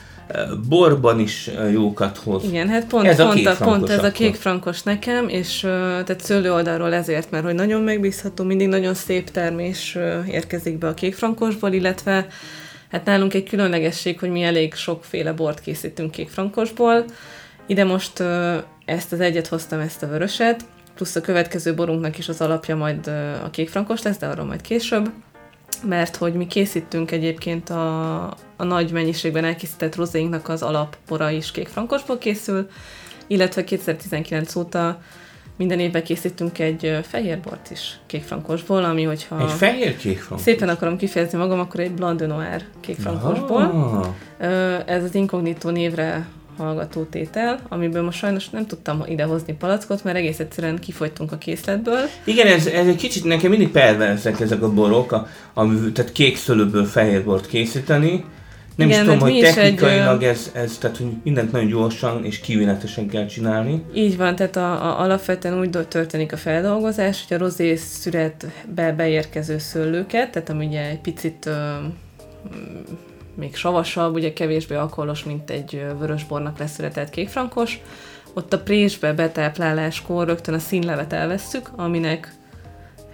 borban 0.70 1.20
is 1.20 1.50
jókat 1.72 2.18
hoz. 2.18 2.44
Igen, 2.44 2.70
hát 2.70 2.88
pont, 2.88 3.06
Ez 3.08 3.20
a 3.20 3.28
pont, 3.28 3.46
a, 3.46 3.56
pont 3.56 3.90
ez 3.90 4.04
a 4.04 4.12
kék 4.12 4.36
frankos 4.36 4.84
nekem, 4.84 5.28
és 5.28 5.60
tehát 5.60 6.22
szőlő 6.22 6.54
oldalról 6.54 6.94
ezért, 6.94 7.32
mert 7.32 7.44
hogy 7.44 7.56
nagyon 7.56 7.82
megbízható, 7.82 8.44
mindig 8.44 8.68
nagyon 8.68 8.94
szép 8.94 9.30
termés 9.30 9.98
érkezik 10.28 10.78
be 10.78 10.88
a 10.88 10.94
kék 10.94 11.16
frankosból, 11.16 11.72
illetve 11.72 12.28
hát 12.92 13.06
nálunk 13.06 13.34
egy 13.34 13.50
különlegesség, 13.50 14.20
hogy 14.20 14.30
mi 14.30 14.44
elég 14.44 14.74
sokféle 14.74 15.34
bort 15.34 15.60
készítünk 15.60 16.12
kék 16.12 16.30
frankosból. 16.30 17.06
Ide 17.68 17.84
most 17.84 18.24
ezt 18.86 19.12
az 19.12 19.20
egyet 19.20 19.48
hoztam, 19.48 19.80
ezt 19.80 20.04
a 20.04 20.08
vöröset, 20.08 20.66
plusz 20.96 21.16
a 21.16 21.22
következő 21.22 21.74
borunknak 21.74 22.18
is 22.18 22.30
az 22.30 22.42
alapja 22.42 22.76
majd 22.76 23.08
a 23.44 23.50
kék 23.52 23.70
frankos 23.70 24.02
lesz, 24.02 24.18
de 24.18 24.28
arról 24.28 24.46
majd 24.46 24.62
később 24.62 25.12
mert 25.86 26.16
hogy 26.16 26.34
mi 26.34 26.48
készítünk 26.48 27.12
egyébként 27.12 27.70
a, 27.70 28.24
a 28.58 28.64
nagy 28.64 28.92
mennyiségben 28.92 29.46
elkészített 29.46 29.96
rozéinknak 29.96 30.50
az 30.50 30.62
alapbora 30.62 31.30
is 31.30 31.52
kék 31.52 31.68
frankosból 31.68 32.18
készül, 32.18 32.70
illetve 33.28 33.64
2019 33.64 34.56
óta 34.56 35.02
minden 35.58 35.80
évben 35.80 36.04
készítünk 36.04 36.60
egy 36.60 36.86
ö, 36.86 36.98
fehérbort 37.02 37.72
is 37.72 38.00
kék 38.06 38.24
frankosból, 38.24 38.84
ami 38.84 39.04
hogyha 39.04 39.42
Egy 39.42 39.52
fehér 39.52 39.98
kék 39.98 40.20
frankos? 40.20 40.42
szépen 40.42 40.70
akarom 40.70 40.98
kifejezni 40.98 41.38
magam, 41.38 41.60
akkor 41.60 41.80
egy 41.80 41.92
Blanc 41.92 42.20
de 42.20 42.26
Noir 42.26 42.66
kék 42.80 43.00
frankosból. 43.00 43.62
Ah, 44.40 44.82
Ez 44.86 45.04
az 45.04 45.16
Incognito 45.16 45.70
névre 45.70 46.28
hallgató 46.62 47.04
tétel, 47.04 47.60
amiből 47.70 48.04
most 48.04 48.18
sajnos 48.18 48.50
nem 48.50 48.66
tudtam 48.66 49.04
idehozni 49.08 49.54
palackot, 49.54 50.04
mert 50.04 50.18
egész 50.18 50.40
egyszerűen 50.40 50.80
kifogytunk 50.80 51.32
a 51.32 51.38
készletből. 51.38 52.00
Igen, 52.24 52.48
ez, 52.48 52.66
ez 52.66 52.88
egy 52.88 52.96
kicsit 52.96 53.24
nekem 53.24 53.50
mindig 53.50 53.70
perverzek 53.72 54.40
ezek 54.40 54.62
a 54.62 54.74
borok, 54.74 55.12
a, 55.12 55.28
ami, 55.54 55.92
tehát 55.92 56.12
kék 56.12 56.38
szőlőből 56.38 56.86
fehér 56.86 57.24
bort 57.24 57.48
készíteni. 57.48 58.26
Nem 58.76 58.88
Igen, 58.88 59.02
is 59.02 59.12
tudom, 59.12 59.30
hogy 59.30 59.40
technikailag 59.40 60.24
egy, 60.24 60.30
ez, 60.30 60.52
ez, 60.54 60.78
tehát 60.78 60.98
hogy 60.98 61.08
mindent 61.24 61.52
nagyon 61.52 61.68
gyorsan 61.68 62.26
és 62.26 62.40
kivéletesen 62.40 63.08
kell 63.08 63.26
csinálni. 63.26 63.84
Így 63.94 64.18
van, 64.18 64.36
tehát 64.36 64.56
a, 64.56 64.72
a, 64.72 65.02
alapvetően 65.02 65.60
úgy 65.60 65.70
történik 65.88 66.34
a 66.34 66.38
feldolgozás, 66.38 67.26
hogy 67.28 67.38
a 67.38 67.40
rozé 67.40 67.76
szüretbe 67.76 68.92
beérkező 68.92 69.58
szőlőket, 69.58 70.32
tehát 70.32 70.50
ami 70.50 70.66
ugye 70.66 70.90
egy 70.90 71.00
picit 71.00 71.46
ö, 71.46 71.76
még 73.36 73.56
savasabb, 73.56 74.16
ugye 74.16 74.34
kevésbé 74.34 74.76
alkoholos, 74.76 75.24
mint 75.24 75.50
egy 75.50 75.86
vörösbornak 76.00 76.58
leszületett 76.58 77.10
kékfrankos, 77.10 77.80
ott 78.34 78.54
a 78.54 78.60
présbe 78.60 79.14
betápláláskor 79.14 80.28
rögtön 80.28 80.54
a 80.54 80.60
színlevet 80.60 81.14
elvesszük, 81.14 81.70
aminek 81.76 82.34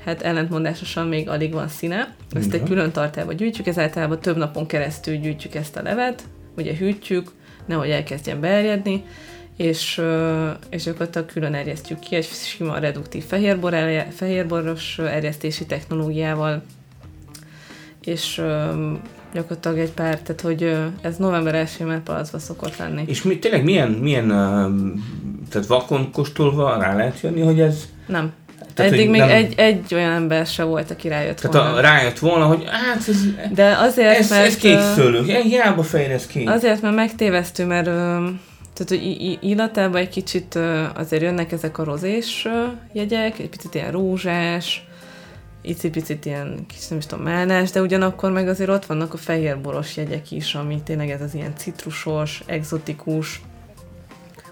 hát 0.05 0.21
ellentmondásosan 0.21 1.07
még 1.07 1.29
alig 1.29 1.53
van 1.53 1.67
színe. 1.67 2.15
Ezt 2.31 2.53
egy 2.53 2.63
külön 2.63 2.91
tartályba 2.91 3.33
gyűjtjük, 3.33 3.67
ez 3.67 3.79
általában 3.79 4.19
több 4.19 4.37
napon 4.37 4.65
keresztül 4.65 5.15
gyűjtjük 5.15 5.55
ezt 5.55 5.75
a 5.75 5.81
levet, 5.81 6.23
ugye 6.57 6.75
hűtjük, 6.75 7.31
nehogy 7.65 7.89
elkezdjen 7.89 8.39
beerjedni, 8.39 9.03
és, 9.57 10.01
és 10.69 10.83
gyakorlatilag 10.83 11.27
külön 11.27 11.53
erjesztjük 11.53 11.99
ki 11.99 12.15
egy 12.15 12.25
sima 12.25 12.77
reduktív 12.77 13.23
fehérbor, 13.23 13.73
elje- 13.73 14.13
fehérboros 14.13 14.99
erjesztési 14.99 15.65
technológiával, 15.65 16.63
és 18.01 18.41
gyakorlatilag 19.33 19.77
egy 19.77 19.91
pár, 19.91 20.19
tehát 20.19 20.41
hogy 20.41 20.77
ez 21.01 21.15
november 21.15 21.55
1 21.55 21.69
már 21.85 21.99
palacba 21.99 22.39
szokott 22.39 22.77
lenni. 22.77 23.03
És 23.07 23.21
mi, 23.23 23.39
tényleg 23.39 23.63
milyen, 23.63 23.89
milyen 23.89 24.27
tehát 25.49 25.67
vakon 25.67 26.11
kóstolva 26.11 26.77
rá 26.79 26.95
lehet 26.95 27.21
jönni, 27.21 27.41
hogy 27.41 27.59
ez... 27.59 27.83
Nem. 28.07 28.31
Tehát, 28.73 28.91
Eddig 28.91 29.09
még 29.09 29.19
nem- 29.19 29.29
egy, 29.29 29.53
egy 29.57 29.93
olyan 29.93 30.11
ember 30.11 30.45
se 30.45 30.63
volt, 30.63 30.91
aki 30.91 31.07
rájött 31.07 31.39
Tehát 31.39 31.55
volna. 31.55 31.73
a, 31.77 31.79
rájött 31.81 32.19
volna, 32.19 32.45
hogy 32.45 32.63
hát 32.67 33.07
ez, 33.07 33.17
De 33.53 33.77
azért, 33.77 34.17
ez, 34.17 34.29
mert... 34.29 34.45
ez 34.45 34.57
kék 34.57 34.79
szőlő, 34.95 35.23
hiába 35.23 35.83
fehér 35.83 36.11
ez 36.11 36.27
kék. 36.27 36.49
Azért, 36.49 36.81
mert 36.81 36.95
megtévesztő, 36.95 37.65
mert 37.65 37.85
tehát, 37.85 38.87
hogy 38.87 39.37
illatában 39.41 40.01
egy 40.01 40.09
kicsit 40.09 40.59
azért 40.95 41.21
jönnek 41.21 41.51
ezek 41.51 41.77
a 41.77 41.83
rozés 41.83 42.47
jegyek, 42.93 43.39
egy 43.39 43.49
picit 43.49 43.75
ilyen 43.75 43.91
rózsás, 43.91 44.86
icipicit 45.69 46.25
ilyen 46.25 46.65
kis, 46.67 46.87
nem 46.87 46.97
is 46.97 47.05
tudom, 47.05 47.23
málnás, 47.23 47.71
de 47.71 47.81
ugyanakkor 47.81 48.31
meg 48.31 48.47
azért 48.47 48.69
ott 48.69 48.85
vannak 48.85 49.13
a 49.13 49.17
fehérboros 49.17 49.97
jegyek 49.97 50.31
is, 50.31 50.55
ami 50.55 50.81
tényleg 50.83 51.09
ez 51.09 51.21
az 51.21 51.33
ilyen 51.33 51.53
citrusos, 51.55 52.43
exotikus, 52.45 53.41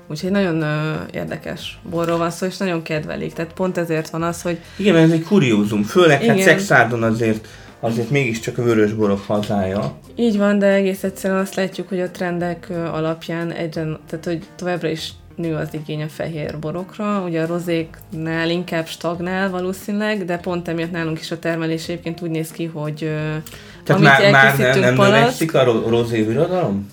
Úgyhogy 0.08 0.32
nagyon 0.32 0.62
ö, 0.62 0.94
érdekes 1.12 1.80
borról 1.90 2.18
van 2.18 2.32
szó, 2.32 2.46
és 2.46 2.58
nagyon 2.58 2.82
kedvelik. 2.82 3.34
Tehát 3.34 3.54
pont 3.54 3.78
ezért 3.78 4.10
van 4.10 4.24
az, 4.24 4.42
hogy 4.42 4.60
Igen, 4.78 4.94
mert 4.94 5.06
ez 5.06 5.12
egy 5.12 5.24
kuriózum, 5.24 5.84
főleg 5.84 6.24
hát 6.24 6.36
Igen. 6.36 6.48
Szexárdon 6.48 7.04
azért, 7.04 7.48
azért 7.80 8.10
mégiscsak 8.10 8.58
a 8.58 8.64
vörösborok 8.64 9.22
hazája. 9.28 9.98
Így 10.16 10.38
van, 10.38 10.60
de 10.60 10.68
egész 10.68 11.04
egyszerűen 11.04 11.40
azt 11.40 11.56
látjuk, 11.56 11.88
hogy 11.90 12.00
a 12.00 12.12
trendek 12.12 12.68
alapján 12.70 13.52
egyre, 13.52 13.88
tehát 14.10 14.26
hogy 14.26 14.48
továbbra 14.56 14.88
is 14.88 15.14
nő 15.36 15.56
az 15.56 15.68
igény 15.72 16.02
a 16.04 16.08
fehér 16.08 16.60
borokra. 16.60 17.24
Ugye 17.28 17.42
a 17.42 17.46
rozéknál 17.46 18.50
inkább 18.50 18.88
stagnál 18.88 19.50
valószínűleg, 19.50 20.26
de 20.26 20.38
pont 20.38 20.68
emiatt 20.68 20.92
nálunk 20.92 21.20
is 21.20 21.32
a 21.32 21.40
termelés 21.40 21.84
egyébként 21.84 22.22
úgy 22.22 22.30
néz 22.30 22.52
ki, 22.52 22.66
hogy 22.66 22.96
Tehát 23.84 24.02
amit 24.02 24.04
már, 24.04 24.32
már 24.32 24.58
nem, 24.58 24.80
nem 24.80 24.96
palack, 24.96 25.16
növekszik 25.16 25.54
a 25.54 25.64
ro- 25.64 25.88
rozé 25.90 26.22
birodalom? 26.22 26.92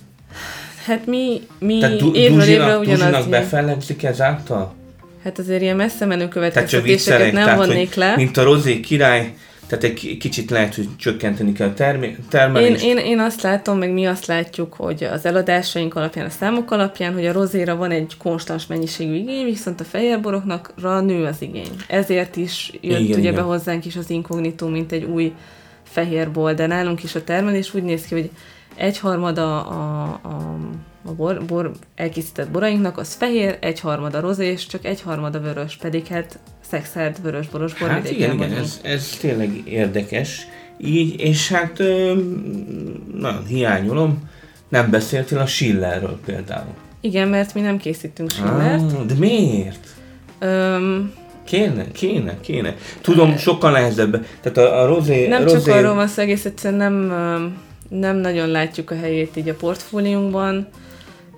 hát 0.87 1.07
mi, 1.07 1.41
mi 1.59 1.79
Tehát 1.79 1.99
du- 1.99 2.17
évről 2.17 2.43
évre 2.43 2.79
ugyanaz. 2.79 3.27
Befellegzik 3.27 4.03
ezáltal? 4.03 4.75
Hát 5.25 5.39
azért 5.39 5.63
ilyen 5.63 5.77
messze 5.77 6.05
menő 6.05 6.29
következtetéseket 6.29 7.33
nem 7.33 7.45
tehát, 7.45 7.59
vonnék 7.67 7.95
le. 7.95 8.17
mint 8.17 8.37
a 8.37 8.43
rozé 8.43 8.81
király, 8.81 9.35
tehát 9.73 9.85
egy 9.87 10.01
ki- 10.01 10.17
kicsit 10.17 10.51
lehet, 10.51 10.75
hogy 10.75 10.89
csökkenteni 10.97 11.53
kell 11.53 11.69
a 11.69 11.75
termé- 11.75 12.09
Én, 12.09 12.17
termelést. 12.31 12.85
én, 12.85 12.97
én 12.97 13.19
azt 13.19 13.43
látom, 13.43 13.79
meg 13.79 13.93
mi 13.93 14.07
azt 14.07 14.27
látjuk, 14.27 14.75
hogy 14.75 15.05
az 15.05 15.25
eladásaink 15.25 15.95
alapján, 15.95 16.27
a 16.27 16.31
számok 16.31 16.71
alapján, 16.71 17.13
hogy 17.13 17.27
a 17.27 17.33
rozéra 17.33 17.77
van 17.77 17.91
egy 17.91 18.17
konstans 18.19 18.67
mennyiségű 18.67 19.15
igény, 19.15 19.45
viszont 19.45 19.81
a 19.81 19.85
fehérboroknak 19.85 20.75
nő 21.01 21.25
az 21.25 21.43
igény. 21.43 21.71
Ezért 21.89 22.37
is 22.37 22.71
jött 22.73 22.83
Igen, 22.83 23.01
igen, 23.01 23.19
ugye 23.19 23.29
igen. 23.29 23.35
be 23.35 23.41
hozzánk 23.41 23.85
is 23.85 23.97
az 23.97 24.11
inkognitó, 24.11 24.69
mint 24.69 24.93
egy 24.93 25.05
új 25.05 25.33
fehérbor, 25.83 26.55
de 26.55 26.67
nálunk 26.67 27.03
is 27.03 27.15
a 27.15 27.25
termelés 27.25 27.75
úgy 27.75 27.83
néz 27.83 28.05
ki, 28.05 28.15
hogy 28.15 28.31
egyharmada 28.77 29.67
a, 29.67 30.03
a, 30.23 30.59
a 31.05 31.13
bor, 31.13 31.45
bor, 31.45 31.71
elkészített 31.95 32.51
borainknak 32.51 32.99
az 32.99 33.15
fehér, 33.15 33.59
egyharmada 33.61 34.21
rozés, 34.21 34.67
csak 34.67 34.85
egyharmada 34.85 35.41
vörös, 35.41 35.77
pedig 35.77 36.07
hát 36.07 36.39
szexelt 36.73 37.19
vörös-boros 37.23 37.73
Hát 37.73 38.11
igen, 38.11 38.35
igen, 38.35 38.53
ez, 38.53 38.81
ez 38.83 39.17
tényleg 39.21 39.63
érdekes. 39.65 40.47
Így, 40.79 41.21
és 41.21 41.49
hát 41.49 41.81
ö, 41.81 42.15
nagyon 43.15 43.47
hiányolom, 43.47 44.31
nem 44.69 44.91
beszéltél 44.91 45.39
a 45.39 45.47
Schillerről 45.47 46.19
például. 46.25 46.75
Igen, 47.01 47.29
mert 47.29 47.55
mi 47.55 47.61
nem 47.61 47.77
készítünk 47.77 48.31
Schillert. 48.31 48.93
Ah, 48.93 49.05
de 49.05 49.15
miért? 49.15 49.87
Öm, 50.39 51.13
Kéne, 51.45 51.85
kéne, 51.93 52.41
kéne. 52.41 52.75
Tudom, 53.01 53.37
sokkal 53.37 53.71
nehezebb. 53.71 54.27
Tehát 54.41 54.59
a, 54.59 54.83
a 54.83 54.87
rozé... 54.87 55.27
nem 55.27 55.43
rozé... 55.43 55.65
csak 55.65 55.75
arról 55.75 55.95
van 55.95 56.09
szó, 56.09 56.23
egész 56.23 56.45
egyszerűen 56.45 56.93
nem, 56.93 57.55
nem 57.89 58.17
nagyon 58.17 58.49
látjuk 58.49 58.91
a 58.91 58.95
helyét 58.95 59.37
így 59.37 59.49
a 59.49 59.55
portfóliunkban 59.55 60.69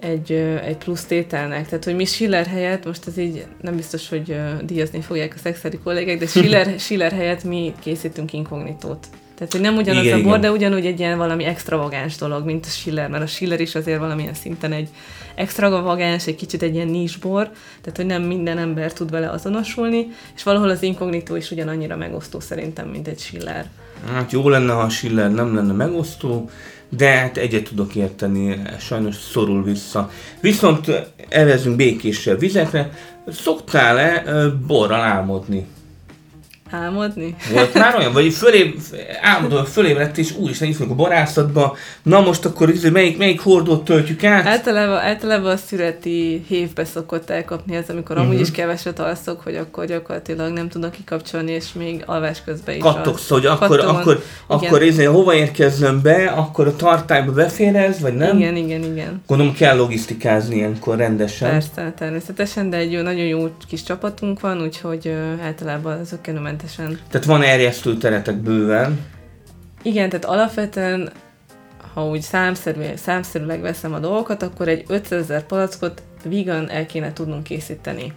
egy, 0.05 0.33
egy 0.65 0.77
plusz 0.77 1.05
tételnek. 1.05 1.69
Tehát, 1.69 1.85
hogy 1.85 1.95
mi 1.95 2.05
Schiller 2.05 2.47
helyett, 2.47 2.85
most 2.85 3.07
ez 3.07 3.19
így 3.19 3.47
nem 3.61 3.77
biztos, 3.77 4.09
hogy 4.09 4.37
díjazni 4.63 5.01
fogják 5.01 5.33
a 5.37 5.39
szexeri 5.43 5.79
kollégák, 5.85 6.19
de 6.19 6.27
Schiller, 6.27 6.75
Schiller 6.79 7.13
helyett 7.13 7.45
mi 7.45 7.75
készítünk 7.81 8.33
inkognitót. 8.33 9.07
Tehát, 9.35 9.53
hogy 9.53 9.61
nem 9.61 9.77
ugyanaz 9.77 10.05
Igen, 10.05 10.19
a 10.19 10.23
bor, 10.23 10.29
igen. 10.29 10.41
de 10.41 10.51
ugyanúgy 10.51 10.87
egy 10.87 10.99
ilyen 10.99 11.19
valami 11.19 11.45
extravagáns 11.45 12.17
dolog, 12.17 12.45
mint 12.45 12.67
a 12.67 12.69
Schiller, 12.69 13.09
mert 13.09 13.23
a 13.23 13.27
Schiller 13.27 13.61
is 13.61 13.75
azért 13.75 13.99
valamilyen 13.99 14.35
szinten 14.35 14.73
egy 14.73 14.89
extravagáns, 15.35 16.27
egy 16.27 16.35
kicsit 16.35 16.63
egy 16.63 16.75
ilyen 16.75 16.89
nisbor, 16.89 17.51
tehát 17.81 17.97
hogy 17.97 18.07
nem 18.07 18.23
minden 18.23 18.59
ember 18.59 18.93
tud 18.93 19.11
vele 19.11 19.31
azonosulni, 19.31 20.07
és 20.35 20.43
valahol 20.43 20.69
az 20.69 20.83
inkognitó 20.83 21.37
is 21.37 21.51
ugyanannyira 21.51 21.97
megosztó 21.97 22.41
szerintem, 22.41 22.89
mint 22.89 23.09
egy 23.09 23.19
Schiller. 23.19 23.67
Hát 24.13 24.33
jó 24.33 24.49
lenne, 24.49 24.73
ha 24.73 24.81
a 24.81 24.89
Schiller 24.89 25.33
nem 25.33 25.55
lenne 25.55 25.73
megosztó, 25.73 26.51
de 26.97 27.09
hát 27.09 27.37
egyet 27.37 27.65
tudok 27.65 27.95
érteni, 27.95 28.63
sajnos 28.79 29.15
szorul 29.15 29.63
vissza. 29.63 30.11
Viszont 30.41 30.91
evezünk 31.29 31.77
békéssel 31.77 32.37
vizekre. 32.37 32.91
Szoktál-e 33.29 34.23
borral 34.67 35.01
álmodni? 35.01 35.67
Álmodni? 36.83 37.35
Volt 37.53 37.75
már 37.75 37.95
olyan? 37.97 38.13
Vagy 38.13 38.33
fölé, 38.33 38.75
álmodva 39.23 39.65
fölébredt, 39.65 40.19
és 40.19 40.37
úristen, 40.37 40.69
itt 40.69 40.81
a 40.81 40.95
borászatba, 40.95 41.77
na 42.03 42.21
most 42.21 42.45
akkor 42.45 42.69
izé, 42.71 42.89
melyik, 42.89 43.19
melyik 43.19 43.41
hordót 43.41 43.85
töltjük 43.85 44.25
át? 44.25 44.47
Általában, 44.47 44.97
általában 44.99 45.51
a 45.51 45.57
szüreti 45.57 46.45
hévbe 46.49 46.85
szokott 46.85 47.31
elkapni 47.31 47.77
ez, 47.77 47.89
amikor 47.89 48.17
amúgy 48.19 48.33
Mhm. 48.33 48.43
is 48.43 48.51
keveset 48.51 48.99
alszok, 48.99 49.41
hogy 49.41 49.57
akkor 49.57 49.85
gyakorlatilag 49.87 50.53
nem 50.53 50.69
tudok 50.69 50.91
kikapcsolni, 50.91 51.53
és 51.53 51.73
még 51.73 52.03
alvás 52.07 52.43
közben 52.45 52.75
is 52.75 52.81
Kattogsz, 52.83 53.29
hogy 53.29 53.47
akkor, 53.47 53.69
Kattogom. 53.69 53.97
akkor, 53.97 54.23
Igen. 54.49 54.59
akkor 54.69 54.83
izé, 54.83 55.05
hova 55.05 55.35
érkezzem 55.35 56.01
be, 56.03 56.25
akkor 56.27 56.67
a 56.67 56.77
tartályba 56.77 57.33
beférez, 57.33 58.01
vagy 58.01 58.15
nem? 58.15 58.39
Igen, 58.39 58.57
igen, 58.57 58.83
igen. 58.83 59.23
Gondolom 59.27 59.55
kell 59.55 59.77
logisztikázni 59.77 60.57
ilyenkor 60.57 60.97
rendesen. 60.97 61.51
Persze, 61.51 61.93
természetesen, 61.99 62.71
de 62.71 62.77
egy 62.77 62.93
jó, 62.93 63.01
nagyon 63.01 63.25
jó 63.25 63.49
kis 63.69 63.83
csapatunk 63.83 64.41
van, 64.41 64.63
úgyhogy 64.63 65.07
ö, 65.07 65.43
általában 65.45 66.05
zökkenőmentesen. 66.65 66.99
Tehát 67.11 67.27
van 67.27 67.43
erjesztő 67.43 67.97
teretek 67.97 68.37
bőven. 68.37 69.01
Igen, 69.83 70.09
tehát 70.09 70.25
alapvetően, 70.25 71.13
ha 71.95 72.07
úgy 72.07 72.21
számszerű, 72.21 72.83
számszerűleg 72.97 73.61
veszem 73.61 73.93
a 73.93 73.99
dolgokat, 73.99 74.43
akkor 74.43 74.69
egy 74.69 74.85
500 74.89 75.21
ezer 75.21 75.47
palackot 75.47 76.03
vegan 76.25 76.71
el 76.71 76.87
kéne 76.87 77.13
tudnunk 77.13 77.43
készíteni. 77.43 78.13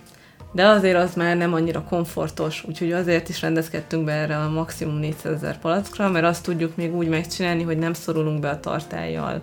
De 0.51 0.65
azért 0.65 0.97
az 0.97 1.13
már 1.13 1.38
nem 1.38 1.53
annyira 1.53 1.83
komfortos, 1.83 2.63
úgyhogy 2.67 2.91
azért 2.91 3.29
is 3.29 3.41
rendezkedtünk 3.41 4.03
be 4.03 4.12
erre 4.12 4.38
a 4.38 4.49
maximum 4.49 4.95
400 4.95 5.33
ezer 5.33 5.60
palackra, 5.60 6.10
mert 6.10 6.25
azt 6.25 6.43
tudjuk 6.43 6.75
még 6.75 6.95
úgy 6.95 7.07
megcsinálni, 7.07 7.63
hogy 7.63 7.77
nem 7.77 7.93
szorulunk 7.93 8.39
be 8.39 8.49
a 8.49 8.60
tartályjal, 8.60 9.41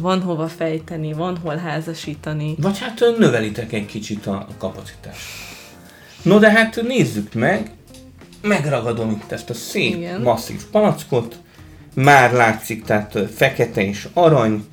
van 0.00 0.22
hova 0.22 0.48
fejteni, 0.48 1.12
van 1.12 1.36
hol 1.36 1.56
házasítani. 1.56 2.54
Vagy 2.58 2.78
hát 2.78 3.00
növelitek 3.18 3.72
egy 3.72 3.86
kicsit 3.86 4.26
a 4.26 4.46
kapacitást. 4.58 5.20
No 6.22 6.38
de 6.38 6.50
hát 6.50 6.82
nézzük 6.82 7.34
meg, 7.34 7.70
megragadom 8.42 9.10
itt 9.10 9.32
ezt 9.32 9.50
a 9.50 9.54
szép, 9.54 9.94
Igen. 9.94 10.20
masszív 10.20 10.64
palackot, 10.70 11.36
már 11.94 12.32
látszik, 12.32 12.84
tehát 12.84 13.18
fekete 13.34 13.86
és 13.86 14.08
arany, 14.12 14.64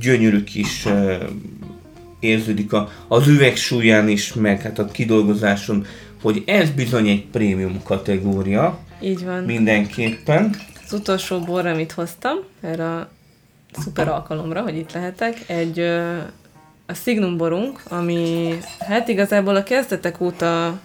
gyönyörű 0.00 0.44
kis 0.44 0.86
ö, 0.86 1.14
érződik 2.20 2.72
a, 2.72 2.88
az 3.08 3.28
üvegsúlyán 3.28 4.08
is, 4.08 4.32
meg 4.32 4.62
hát 4.62 4.78
a 4.78 4.86
kidolgozáson, 4.86 5.86
hogy 6.22 6.42
ez 6.46 6.70
bizony 6.70 7.08
egy 7.08 7.26
prémium 7.26 7.82
kategória, 7.82 8.78
Így 9.02 9.24
van. 9.24 9.42
mindenképpen. 9.44 10.56
Az 10.84 10.92
utolsó 10.92 11.38
bor, 11.38 11.66
amit 11.66 11.92
hoztam, 11.92 12.36
erre 12.60 12.84
a 12.84 13.08
szuper 13.72 14.08
alkalomra, 14.08 14.60
hogy 14.60 14.76
itt 14.76 14.92
lehetek, 14.92 15.44
egy 15.46 15.78
ö, 15.78 16.16
a 16.86 16.94
Signum 16.94 17.36
borunk, 17.36 17.80
ami 17.88 18.54
hát 18.78 19.08
igazából 19.08 19.56
a 19.56 19.62
kezdetek 19.62 20.20
óta 20.20 20.80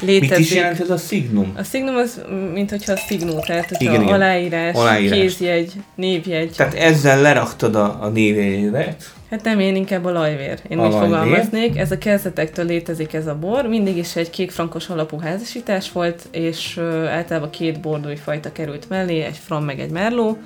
létezik. 0.00 0.30
Mit 0.30 0.38
is 0.38 0.54
jelent 0.54 0.80
ez 0.80 0.90
a 0.90 0.96
Signum? 0.96 1.52
A 1.56 1.62
Signum 1.62 1.96
az, 1.96 2.20
mint 2.52 2.70
hogyha 2.70 2.92
a 2.92 2.96
Signum, 2.96 3.40
tehát 3.40 3.68
hogyha 3.68 3.84
Igen, 3.92 4.02
igen. 4.02 4.14
aláírás, 4.14 4.74
Aláírás. 4.74 5.18
kézjegy, 5.18 5.72
névjegy. 5.94 6.52
Tehát 6.56 6.74
ezzel 6.74 7.20
leraktad 7.20 7.74
a, 7.74 7.98
a 8.00 8.08
névjegyet. 8.08 9.12
Hát 9.30 9.44
nem, 9.44 9.60
én 9.60 9.76
inkább 9.76 10.04
a 10.04 10.10
lajvér. 10.10 10.58
Én 10.68 10.78
A 10.78 10.86
úgy 10.86 10.92
lajvér. 10.92 11.08
fogalmaznék. 11.08 11.76
Ez 11.78 11.90
a 11.90 11.98
kezdetektől 11.98 12.64
létezik 12.64 13.12
ez 13.14 13.26
a 13.26 13.34
bor. 13.34 13.66
Mindig 13.66 13.96
is 13.96 14.16
egy 14.16 14.30
kék-frankos 14.30 14.88
alapú 14.88 15.18
házasítás 15.18 15.92
volt, 15.92 16.22
és 16.30 16.76
ö, 16.76 17.04
általában 17.06 17.50
két 17.50 17.80
bordói 17.80 18.16
fajta 18.16 18.52
került 18.52 18.88
mellé, 18.88 19.20
egy 19.20 19.36
fram 19.44 19.64
meg 19.64 19.80
egy 19.80 19.90
merló. 19.90 20.38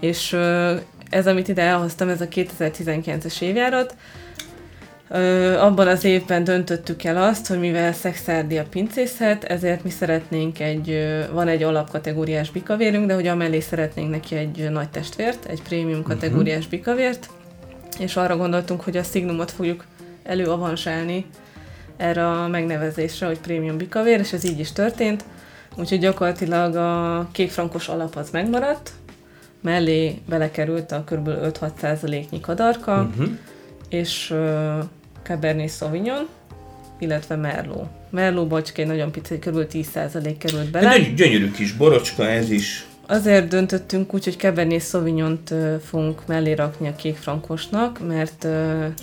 És 0.00 0.32
ö, 0.32 0.74
ez, 1.10 1.26
amit 1.26 1.48
ide 1.48 1.62
elhoztam, 1.62 2.08
ez 2.08 2.20
a 2.20 2.28
2019-es 2.28 3.40
évjárat. 3.40 3.94
Ö, 5.10 5.54
abban 5.58 5.86
az 5.86 6.04
évben 6.04 6.44
döntöttük 6.44 7.04
el 7.04 7.22
azt, 7.22 7.46
hogy 7.46 7.58
mivel 7.58 7.92
szexárdi 7.92 8.58
a 8.58 8.64
pincészet, 8.70 9.44
ezért 9.44 9.84
mi 9.84 9.90
szeretnénk 9.90 10.60
egy, 10.60 11.08
van 11.32 11.48
egy 11.48 11.62
alapkategóriás 11.62 12.50
bikavérünk, 12.50 13.06
de 13.06 13.14
hogy 13.14 13.26
amellé 13.26 13.60
szeretnénk 13.60 14.10
neki 14.10 14.36
egy 14.36 14.70
nagy 14.70 14.88
testvért, 14.90 15.44
egy 15.44 15.62
prémium 15.62 16.02
kategóriás 16.02 16.66
bikavért, 16.66 17.28
és 17.98 18.16
arra 18.16 18.36
gondoltunk, 18.36 18.80
hogy 18.80 18.96
a 18.96 19.02
Signumot 19.02 19.50
fogjuk 19.50 19.84
előavansálni 20.22 21.26
erre 21.96 22.28
a 22.28 22.48
megnevezésre, 22.48 23.26
hogy 23.26 23.40
prémium 23.40 23.76
bikavér, 23.76 24.18
és 24.18 24.32
ez 24.32 24.44
így 24.44 24.58
is 24.58 24.72
történt. 24.72 25.24
Úgyhogy 25.76 25.98
gyakorlatilag 25.98 26.76
a 26.76 27.28
kékfrankos 27.32 27.88
alap 27.88 28.16
az 28.16 28.30
megmaradt, 28.30 28.90
mellé 29.62 30.18
belekerült 30.28 30.92
a 30.92 31.04
kb. 31.06 31.28
5-6 31.28 31.70
százaléknyi 31.80 32.40
kadarka, 32.40 33.08
Uh-huh. 33.10 33.28
és 33.88 34.34
Cabernet 35.28 35.70
Sauvignon, 35.70 36.28
illetve 36.98 37.36
Merlot. 37.36 37.86
Merlotból 38.10 38.62
csak 38.62 38.78
egy 38.78 38.86
nagyon 38.86 39.12
pici, 39.12 39.38
kb. 39.38 39.66
10% 39.72 40.34
került 40.38 40.70
De 40.70 40.80
bele. 40.80 40.98
gyöny- 40.98 41.14
gyönyörű 41.14 41.50
kis 41.50 41.72
borocska 41.72 42.28
ez 42.28 42.50
is. 42.50 42.86
Azért 43.06 43.48
döntöttünk 43.48 44.14
úgy, 44.14 44.24
hogy 44.24 44.36
Cabernet 44.36 44.80
Sauvignont 44.82 45.54
fogunk 45.84 46.26
mellé 46.26 46.52
rakni 46.52 46.88
a 46.88 46.96
kék 46.96 47.16
frankosnak, 47.16 48.06
mert 48.06 48.46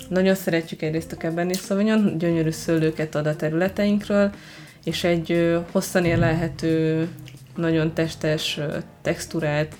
nagyon 0.08 0.34
szeretjük 0.34 0.82
egyrészt 0.82 1.12
a 1.12 1.16
Cabernet 1.16 1.60
Sauvignon, 1.64 2.18
gyönyörű 2.18 2.50
szőlőket 2.50 3.14
ad 3.14 3.26
a 3.26 3.36
területeinkről, 3.36 4.30
és 4.84 5.04
egy 5.04 5.56
hosszan 5.72 6.04
érlelhető, 6.04 7.08
nagyon 7.56 7.92
testes, 7.94 8.58
ö, 8.58 8.76
texturált 9.02 9.74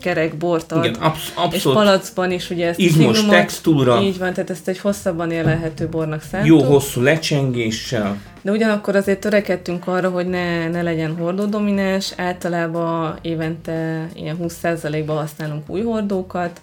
kerek 0.00 0.36
bort 0.36 0.72
ad. 0.72 0.84
Igen, 0.84 1.00
absz- 1.00 1.22
és 1.26 1.32
abszolút 1.34 1.78
palacban 1.78 2.30
is 2.32 2.50
ugye 2.50 2.66
ezt 2.68 2.78
a 2.78 2.82
izmos 2.82 3.16
szignumot- 3.16 3.40
textúra, 3.40 4.00
Így 4.02 4.18
van, 4.18 4.32
tehát 4.32 4.50
ezt 4.50 4.68
egy 4.68 4.78
hosszabban 4.78 5.30
élelhető 5.30 5.88
bornak 5.88 6.22
jó 6.22 6.28
szántuk. 6.30 6.66
hosszú 6.66 7.00
lecsengéssel. 7.02 8.16
De 8.42 8.50
ugyanakkor 8.50 8.96
azért 8.96 9.20
törekedtünk 9.20 9.86
arra, 9.86 10.08
hogy 10.10 10.26
ne, 10.28 10.68
ne 10.68 10.82
legyen 10.82 11.16
hordódomináns, 11.16 12.12
általában 12.16 13.18
évente 13.22 14.08
ilyen 14.14 14.36
20%-ban 14.42 15.16
használunk 15.16 15.70
új 15.70 15.82
hordókat. 15.82 16.60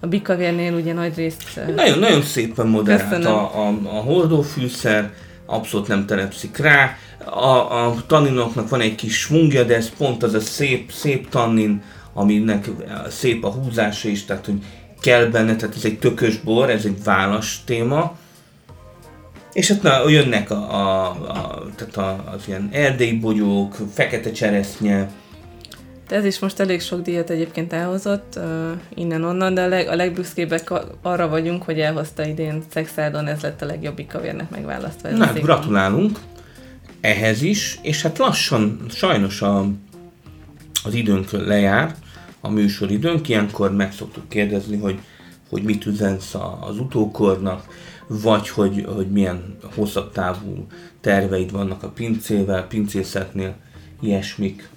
A 0.00 0.06
bikavérnél 0.06 0.72
ugye 0.74 0.92
nagy 0.92 1.12
részt... 1.16 1.60
Nagyon, 1.76 1.98
nagyon 1.98 2.22
szépen 2.22 2.66
moderált 2.66 3.08
Köszönöm. 3.08 3.32
a, 3.32 3.66
a, 3.66 3.68
a 3.84 4.00
hordófűszer, 4.00 5.12
abszolút 5.46 5.88
nem 5.88 6.06
telepszik 6.06 6.56
rá. 6.56 6.96
A, 7.24 7.86
a 7.86 7.94
tanninoknak 8.06 8.68
van 8.68 8.80
egy 8.80 8.94
kis 8.94 9.18
svungja, 9.20 9.62
de 9.64 9.74
ez 9.76 9.90
pont 9.96 10.22
az 10.22 10.34
a 10.34 10.40
szép, 10.40 10.92
szép 10.92 11.28
tannin, 11.28 11.82
aminek 12.14 12.70
szép 13.08 13.44
a 13.44 13.50
húzása 13.50 14.08
is, 14.08 14.24
tehát 14.24 14.46
hogy 14.46 14.62
kell 15.00 15.24
benne, 15.24 15.56
tehát 15.56 15.76
ez 15.76 15.84
egy 15.84 15.98
tökös 15.98 16.40
bor, 16.40 16.70
ez 16.70 16.84
egy 16.84 17.04
válasz 17.04 17.60
téma. 17.64 18.16
És 19.52 19.68
hát 19.68 19.82
na, 19.82 20.08
jönnek 20.08 20.50
a, 20.50 20.74
a, 20.74 21.06
a, 21.08 21.62
tehát 21.76 21.96
a, 21.96 22.32
az 22.34 22.42
ilyen 22.46 22.68
erdélyi 22.72 23.18
bogyók, 23.18 23.76
fekete 23.92 24.32
cseresznye, 24.32 25.10
De 26.08 26.16
ez 26.16 26.24
is 26.24 26.38
most 26.38 26.60
elég 26.60 26.80
sok 26.80 27.02
díjat 27.02 27.30
egyébként 27.30 27.72
elhozott, 27.72 28.34
uh, 28.36 28.70
innen-onnan, 28.94 29.54
de 29.54 29.62
a, 29.62 29.68
leg, 29.68 29.88
a 29.88 29.94
legbüszkébbek 29.94 30.72
arra 31.02 31.28
vagyunk, 31.28 31.62
hogy 31.62 31.80
elhozta 31.80 32.26
idén 32.26 32.62
Szexárdon, 32.70 33.26
ez 33.26 33.40
lett 33.40 33.62
a 33.62 33.66
legjobb 33.66 33.94
bikavérnek 33.94 34.50
megválasztva. 34.50 35.08
Ez 35.08 35.18
Na, 35.18 35.24
hát 35.24 35.42
gratulálunk 35.42 36.18
ehhez 37.04 37.42
is, 37.42 37.78
és 37.82 38.02
hát 38.02 38.18
lassan 38.18 38.80
sajnos 38.88 39.42
a, 39.42 39.66
az 40.84 40.94
időnk 40.94 41.30
lejár, 41.30 41.94
a 42.44 42.50
műsoridőnk, 42.50 43.28
ilyenkor 43.28 43.72
meg 43.72 43.92
szoktuk 43.92 44.28
kérdezni, 44.28 44.76
hogy, 44.76 44.98
hogy 45.48 45.62
mit 45.62 45.86
üzensz 45.86 46.34
az 46.60 46.78
utókornak, 46.78 47.66
vagy 48.06 48.48
hogy, 48.48 48.84
hogy 48.94 49.10
milyen 49.10 49.56
hosszabb 49.74 50.12
távú 50.12 50.66
terveid 51.00 51.50
vannak 51.50 51.82
a 51.82 51.88
pincével, 51.88 52.66
pincészetnél, 52.66 53.56
ilyesmik. 54.00 54.68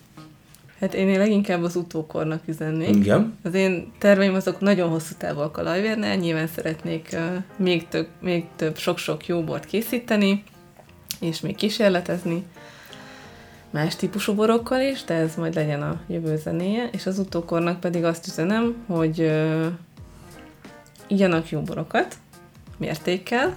Hát 0.79 0.93
én 0.93 1.17
leginkább 1.17 1.63
az 1.63 1.75
utókornak 1.75 2.41
üzennék. 2.45 2.95
Igen. 2.95 3.37
Az 3.43 3.53
én 3.53 3.91
terveim 3.97 4.33
azok 4.33 4.59
nagyon 4.59 4.89
hosszú 4.89 5.13
távúak 5.17 5.57
a 5.57 5.63
lajvérnél, 5.63 6.15
nyilván 6.15 6.47
szeretnék 6.47 7.09
uh, 7.13 7.43
még 7.57 7.87
több, 7.87 8.07
még 8.21 8.45
több 8.55 8.77
sok-sok 8.77 9.27
jó 9.27 9.43
bort 9.43 9.65
készíteni, 9.65 10.43
és 11.19 11.39
még 11.39 11.55
kísérletezni 11.55 12.43
más 13.71 13.95
típusú 13.95 14.33
borokkal 14.33 14.81
is, 14.81 15.03
de 15.03 15.13
ez 15.13 15.35
majd 15.35 15.55
legyen 15.55 15.81
a 15.81 15.99
jövő 16.07 16.37
zenéje, 16.37 16.89
és 16.91 17.05
az 17.05 17.19
utókornak 17.19 17.79
pedig 17.79 18.03
azt 18.03 18.27
üzenem, 18.27 18.75
hogy 18.87 19.19
uh, 19.19 19.65
igyanak 21.07 21.49
jó 21.49 21.61
borokat, 21.61 22.15
mértékkel, 22.77 23.55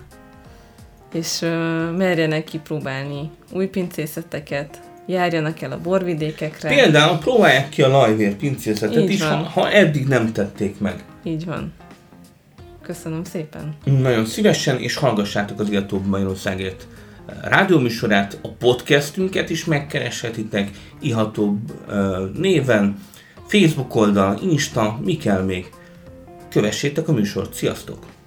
és 1.13 1.41
uh, 1.43 1.49
merjenek 1.97 2.45
kipróbálni 2.45 3.31
új 3.53 3.67
pincészeteket, 3.67 4.81
járjanak 5.07 5.61
el 5.61 5.73
a 5.73 5.81
borvidékekre. 5.81 6.69
Például 6.69 7.19
próbálják 7.19 7.69
ki 7.69 7.83
a 7.83 7.89
lajvér 7.89 8.35
pincészetet 8.35 9.03
Így 9.03 9.11
is, 9.11 9.23
ha, 9.23 9.29
van. 9.29 9.45
ha 9.45 9.71
eddig 9.71 10.07
nem 10.07 10.33
tették 10.33 10.79
meg. 10.79 11.05
Így 11.23 11.45
van. 11.45 11.73
Köszönöm 12.83 13.25
szépen. 13.25 13.77
Nagyon 13.85 14.25
szívesen, 14.25 14.79
és 14.79 14.95
hallgassátok 14.95 15.61
az 15.61 15.69
Igatóbb 15.69 16.07
Magyarországért 16.07 16.87
rádióműsorát, 17.43 18.39
a 18.43 18.49
podcastünket 18.49 19.51
is 19.51 19.65
megkereshetitek, 19.65 20.71
ihatóbb 21.01 21.59
néven, 22.39 22.99
Facebook 23.47 23.95
oldal, 23.95 24.39
Insta, 24.43 24.99
mi 25.05 25.17
kell 25.17 25.43
még. 25.43 25.71
Kövessétek 26.51 27.09
a 27.09 27.13
műsort, 27.13 27.55
sziasztok! 27.55 28.20